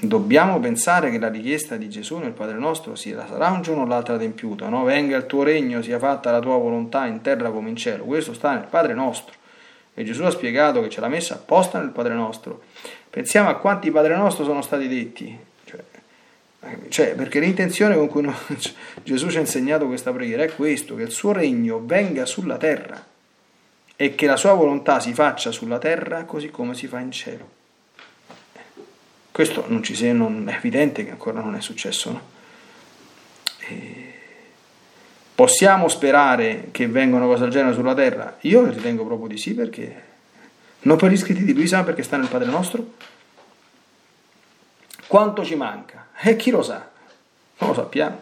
dobbiamo 0.00 0.58
pensare 0.60 1.10
che 1.10 1.18
la 1.18 1.28
richiesta 1.28 1.76
di 1.76 1.90
Gesù 1.90 2.16
nel 2.16 2.32
Padre 2.32 2.56
nostro 2.56 2.94
sia, 2.94 3.26
sarà 3.26 3.50
un 3.50 3.60
giorno 3.60 3.82
o 3.82 3.86
l'altro 3.86 4.14
adempiuta, 4.14 4.68
no? 4.68 4.84
venga 4.84 5.16
il 5.16 5.26
tuo 5.26 5.42
regno, 5.42 5.82
sia 5.82 5.98
fatta 5.98 6.30
la 6.30 6.40
tua 6.40 6.56
volontà 6.56 7.04
in 7.04 7.20
terra 7.20 7.50
come 7.50 7.68
in 7.68 7.76
cielo, 7.76 8.04
questo 8.04 8.32
sta 8.32 8.52
nel 8.52 8.66
Padre 8.70 8.94
nostro. 8.94 9.34
E 9.92 10.04
Gesù 10.04 10.22
ha 10.22 10.30
spiegato 10.30 10.80
che 10.80 10.88
ce 10.88 11.00
l'ha 11.00 11.08
messa 11.08 11.34
apposta 11.34 11.80
nel 11.80 11.90
Padre 11.90 12.14
nostro 12.14 12.62
Pensiamo 13.10 13.48
a 13.48 13.56
quanti 13.56 13.90
Padre 13.90 14.16
Nostro 14.16 14.44
sono 14.44 14.62
stati 14.62 14.86
detti, 14.86 15.36
cioè, 15.64 15.80
cioè, 16.88 17.14
perché 17.14 17.40
l'intenzione 17.40 17.96
con 17.96 18.08
cui 18.08 18.30
Gesù 19.02 19.30
ci 19.30 19.38
ha 19.38 19.40
insegnato 19.40 19.86
questa 19.86 20.12
preghiera 20.12 20.42
è 20.42 20.54
questo, 20.54 20.94
che 20.94 21.02
il 21.02 21.10
suo 21.10 21.32
regno 21.32 21.80
venga 21.84 22.26
sulla 22.26 22.56
terra 22.56 23.04
e 23.96 24.14
che 24.14 24.26
la 24.26 24.36
sua 24.36 24.52
volontà 24.52 25.00
si 25.00 25.12
faccia 25.14 25.50
sulla 25.50 25.78
terra 25.78 26.24
così 26.24 26.50
come 26.50 26.74
si 26.74 26.86
fa 26.86 27.00
in 27.00 27.10
cielo. 27.10 27.56
Questo 29.32 29.64
non 29.68 29.84
sia, 29.84 30.12
non 30.12 30.48
è 30.48 30.56
evidente 30.56 31.04
che 31.04 31.10
ancora 31.10 31.40
non 31.40 31.54
è 31.54 31.60
successo, 31.60 32.10
no? 32.10 32.36
Possiamo 35.34 35.86
sperare 35.86 36.70
che 36.72 36.88
venga 36.88 37.14
una 37.14 37.26
cosa 37.26 37.44
del 37.44 37.52
genere 37.52 37.72
sulla 37.72 37.94
terra? 37.94 38.38
Io 38.40 38.68
ritengo 38.68 39.04
proprio 39.04 39.28
di 39.28 39.36
sì 39.36 39.54
perché 39.54 40.02
non 40.80 41.16
scritti 41.16 41.44
di 41.44 41.54
Luisa 41.54 41.82
perché 41.82 42.02
sta 42.02 42.16
nel 42.16 42.28
Padre 42.28 42.50
nostro? 42.50 42.94
Quanto 45.06 45.44
ci 45.44 45.54
manca? 45.54 46.08
E 46.20 46.36
chi 46.36 46.50
lo 46.50 46.62
sa? 46.62 46.88
Non 47.58 47.70
lo 47.70 47.74
sappiamo. 47.74 48.20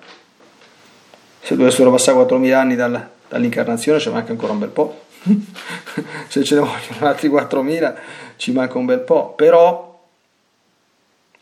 Se 1.40 1.57
dovessero 1.57 1.90
passare 1.90 2.19
4.000 2.19 2.55
anni 2.55 2.77
dal, 2.77 3.09
dall'incarnazione 3.29 4.01
ci 4.01 4.11
manca 4.11 4.33
ancora 4.33 4.53
un 4.53 4.59
bel 4.59 4.69
po'. 4.69 5.05
Se 6.29 6.45
ce 6.45 6.55
ne 6.55 6.61
vogliono 6.61 7.07
altri 7.07 7.29
4.000 7.29 7.97
ci 8.37 8.53
manca 8.53 8.79
un 8.79 8.87
bel 8.87 9.01
po'. 9.01 9.33
Però 9.35 9.87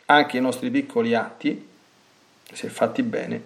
anche 0.06 0.36
i 0.36 0.40
nostri 0.40 0.70
piccoli 0.70 1.14
atti, 1.14 1.68
se 2.52 2.68
fatti 2.68 3.02
bene, 3.02 3.42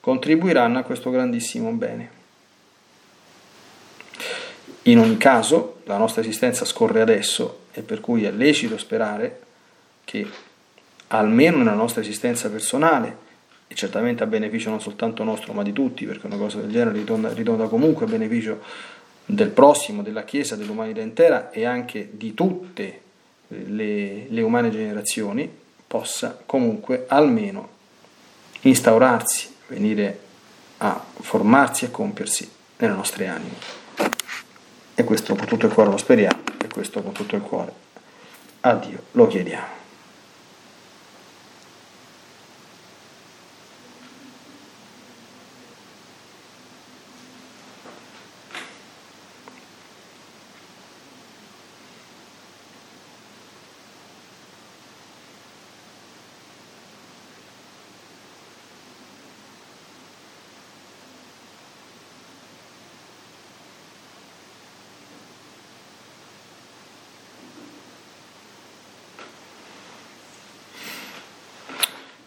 contribuiranno 0.00 0.78
a 0.78 0.82
questo 0.82 1.10
grandissimo 1.10 1.70
bene. 1.70 2.22
In 4.86 4.98
ogni 4.98 5.16
caso, 5.16 5.80
la 5.84 5.96
nostra 5.96 6.20
esistenza 6.20 6.64
scorre 6.66 7.00
adesso 7.00 7.60
e 7.72 7.80
per 7.80 8.00
cui 8.00 8.24
è 8.24 8.30
lecito 8.30 8.76
sperare 8.76 9.40
che 10.04 10.26
almeno 11.08 11.58
nella 11.58 11.72
nostra 11.72 12.02
esistenza 12.02 12.50
personale, 12.50 13.22
e 13.66 13.74
certamente 13.74 14.22
a 14.22 14.26
beneficio 14.26 14.68
non 14.68 14.82
soltanto 14.82 15.24
nostro 15.24 15.54
ma 15.54 15.62
di 15.62 15.72
tutti, 15.72 16.04
perché 16.04 16.26
una 16.26 16.36
cosa 16.36 16.60
del 16.60 16.70
genere 16.70 16.98
ritorna, 16.98 17.32
ritorna 17.32 17.66
comunque 17.66 18.04
a 18.04 18.08
beneficio 18.08 18.60
del 19.24 19.48
prossimo, 19.48 20.02
della 20.02 20.24
Chiesa, 20.24 20.54
dell'umanità 20.54 21.00
intera 21.00 21.50
e 21.50 21.64
anche 21.64 22.10
di 22.12 22.34
tutte 22.34 23.00
le, 23.48 24.26
le 24.28 24.42
umane 24.42 24.70
generazioni, 24.70 25.50
possa 25.86 26.42
comunque 26.44 27.06
almeno 27.08 27.68
instaurarsi, 28.60 29.54
venire 29.68 30.18
a 30.78 31.02
formarsi 31.20 31.86
e 31.86 31.90
compiersi 31.90 32.50
nelle 32.76 32.94
nostre 32.94 33.28
anime. 33.28 33.82
E 34.94 35.04
questo 35.04 35.34
con 35.34 35.46
tutto 35.46 35.66
il 35.66 35.72
cuore 35.72 35.90
lo 35.90 35.96
speriamo, 35.96 36.42
e 36.62 36.68
questo 36.68 37.02
con 37.02 37.12
tutto 37.12 37.36
il 37.36 37.42
cuore 37.42 37.72
a 38.60 38.74
Dio 38.74 39.02
lo 39.12 39.26
chiediamo. 39.26 39.83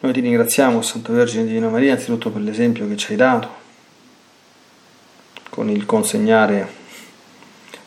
Noi 0.08 0.16
ti 0.16 0.22
ringraziamo, 0.22 0.82
Santa 0.82 1.12
Vergine 1.12 1.44
Divina 1.44 1.68
Maria, 1.68 1.92
anzitutto 1.92 2.30
per 2.30 2.42
l'esempio 2.42 2.88
che 2.88 2.96
ci 2.96 3.12
hai 3.12 3.18
dato, 3.18 3.50
con 5.50 5.70
il 5.70 5.86
consegnare 5.86 6.74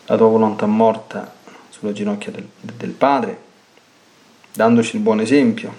la 0.05 0.19
tua 0.19 0.27
volontà 0.27 0.67
morta 0.67 1.35
sulle 1.71 1.95
ginocchia 1.95 2.31
del, 2.31 2.47
del 2.61 2.91
Padre, 2.91 3.41
dandoci 4.53 4.97
il 4.97 5.03
buon 5.03 5.21
esempio, 5.21 5.75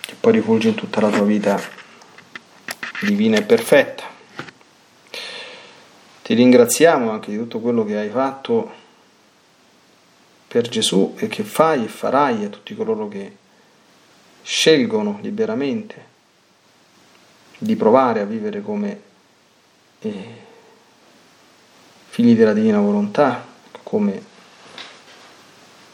che 0.00 0.16
poi 0.18 0.32
rifulge 0.32 0.70
in 0.70 0.74
tutta 0.74 1.00
la 1.00 1.10
tua 1.10 1.24
vita 1.24 1.60
divina 3.02 3.36
e 3.36 3.42
perfetta. 3.42 4.02
Ti 6.20 6.34
ringraziamo 6.34 7.12
anche 7.12 7.30
di 7.30 7.36
tutto 7.36 7.60
quello 7.60 7.84
che 7.84 7.96
hai 7.96 8.10
fatto 8.10 8.72
per 10.48 10.68
Gesù 10.68 11.14
e 11.16 11.28
che 11.28 11.44
fai 11.44 11.84
e 11.84 11.88
farai 11.88 12.44
a 12.44 12.48
tutti 12.48 12.74
coloro 12.74 13.06
che 13.06 13.36
scelgono 14.42 15.18
liberamente 15.22 16.10
di 17.58 17.76
provare 17.76 18.20
a 18.20 18.24
vivere 18.24 18.60
come 18.60 19.00
eh, 20.00 20.50
figli 22.08 22.34
della 22.34 22.52
divina 22.52 22.80
volontà, 22.80 23.46
come 23.82 24.30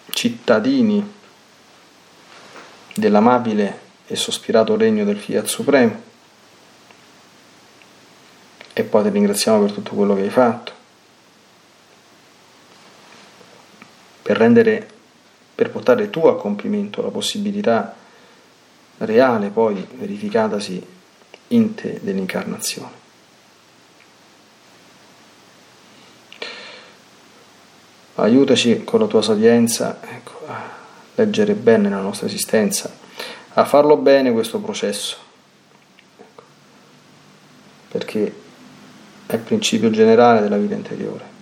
cittadini 0.09 1.15
dell'amabile 2.95 3.87
e 4.07 4.17
sospirato 4.17 4.77
regno 4.77 5.05
del 5.05 5.19
Fiat 5.19 5.47
Supremo. 5.47 6.03
E 8.73 8.83
poi 8.83 9.03
ti 9.03 9.11
ringraziamo 9.11 9.61
per 9.61 9.73
tutto 9.73 9.95
quello 9.95 10.15
che 10.15 10.23
hai 10.23 10.31
fatto, 10.31 10.73
per 14.23 14.37
rendere, 14.37 14.89
per 15.55 15.71
portare 15.71 16.11
tu 16.11 16.27
a 16.27 16.37
compimento 16.37 17.03
la 17.03 17.11
possibilità 17.11 17.95
reale 18.99 19.51
poi 19.51 19.87
verificatasi 19.95 20.87
in 21.49 21.75
te 21.75 22.01
dell'incarnazione. 22.03 23.07
Aiutaci 28.17 28.83
con 28.83 29.01
la 29.01 29.07
tua 29.07 29.23
sapienza 29.23 30.01
ecco, 30.03 30.41
a 30.47 30.61
leggere 31.15 31.55
bene 31.55 31.89
la 31.89 32.01
nostra 32.01 32.27
esistenza, 32.27 32.93
a 33.55 33.65
farlo 33.65 33.97
bene 33.97 34.33
questo 34.33 34.59
processo, 34.59 35.17
ecco, 36.19 36.43
perché 37.89 38.35
è 39.27 39.35
il 39.35 39.41
principio 39.41 39.91
generale 39.91 40.41
della 40.41 40.57
vita 40.57 40.75
interiore. 40.75 41.37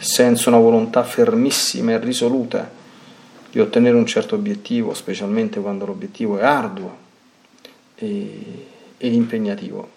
Senza 0.00 0.48
una 0.48 0.58
volontà 0.58 1.04
fermissima 1.04 1.92
e 1.92 1.98
risoluta 1.98 2.68
di 3.52 3.60
ottenere 3.60 3.96
un 3.96 4.06
certo 4.06 4.34
obiettivo, 4.34 4.94
specialmente 4.94 5.60
quando 5.60 5.84
l'obiettivo 5.84 6.38
è 6.38 6.42
arduo 6.42 6.96
e, 7.96 8.66
ed 8.96 9.12
impegnativo, 9.12 9.90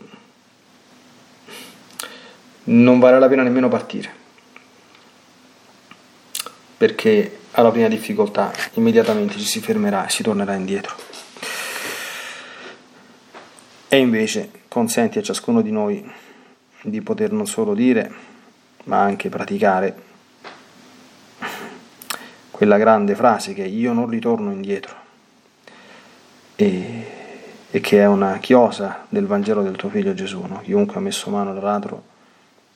non 2.66 3.00
vale 3.00 3.18
la 3.18 3.30
pena 3.30 3.44
nemmeno 3.44 3.70
partire, 3.70 4.12
perché 6.76 7.40
alla 7.52 7.72
prima 7.72 7.88
difficoltà 7.88 8.52
immediatamente 8.74 9.38
ci 9.38 9.46
si 9.46 9.62
fermerà 9.62 10.06
e 10.06 10.10
si 10.10 10.22
tornerà 10.22 10.54
indietro. 10.54 10.94
E 13.88 13.98
invece 13.98 14.52
consenti 14.68 15.18
a 15.18 15.24
ciascuno 15.24 15.62
di 15.62 15.72
noi 15.72 16.12
di 16.82 17.02
poter 17.02 17.32
non 17.32 17.48
solo 17.48 17.74
dire, 17.74 18.14
ma 18.84 19.00
anche 19.00 19.30
praticare 19.30 20.14
quella 22.66 22.80
grande 22.80 23.14
frase 23.14 23.54
che 23.54 23.62
io 23.62 23.94
non 23.94 24.10
ritorno 24.10 24.52
indietro 24.52 24.96
e, 26.56 27.12
e 27.70 27.80
che 27.80 28.00
è 28.00 28.08
una 28.08 28.40
chiosa 28.40 29.06
del 29.08 29.28
Vangelo 29.28 29.62
del 29.62 29.76
tuo 29.76 29.90
figlio 29.90 30.16
Gesù, 30.16 30.44
no? 30.48 30.62
chiunque 30.62 30.98
ha 30.98 31.00
messo 31.00 31.30
mano 31.30 31.52
all'aratro 31.52 32.04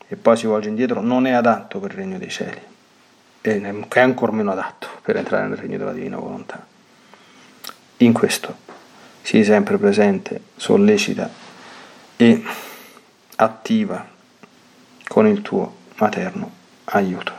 e 0.07 0.15
poi 0.15 0.37
si 0.37 0.45
volge 0.45 0.69
indietro 0.69 1.01
non 1.01 1.25
è 1.25 1.31
adatto 1.31 1.79
per 1.79 1.89
il 1.89 1.97
regno 1.97 2.19
dei 2.19 2.29
cieli, 2.29 2.59
e 3.41 3.61
è 3.61 3.99
ancora 3.99 4.31
meno 4.31 4.51
adatto 4.51 4.87
per 5.01 5.17
entrare 5.17 5.47
nel 5.47 5.57
regno 5.57 5.79
della 5.79 5.93
divina 5.93 6.17
volontà. 6.17 6.63
In 7.97 8.13
questo 8.13 8.57
sii 9.23 9.43
sempre 9.43 9.79
presente, 9.79 10.39
sollecita 10.55 11.31
e 12.15 12.43
attiva 13.37 14.07
con 15.07 15.25
il 15.25 15.41
tuo 15.41 15.77
materno 15.95 16.51
aiuto. 16.85 17.38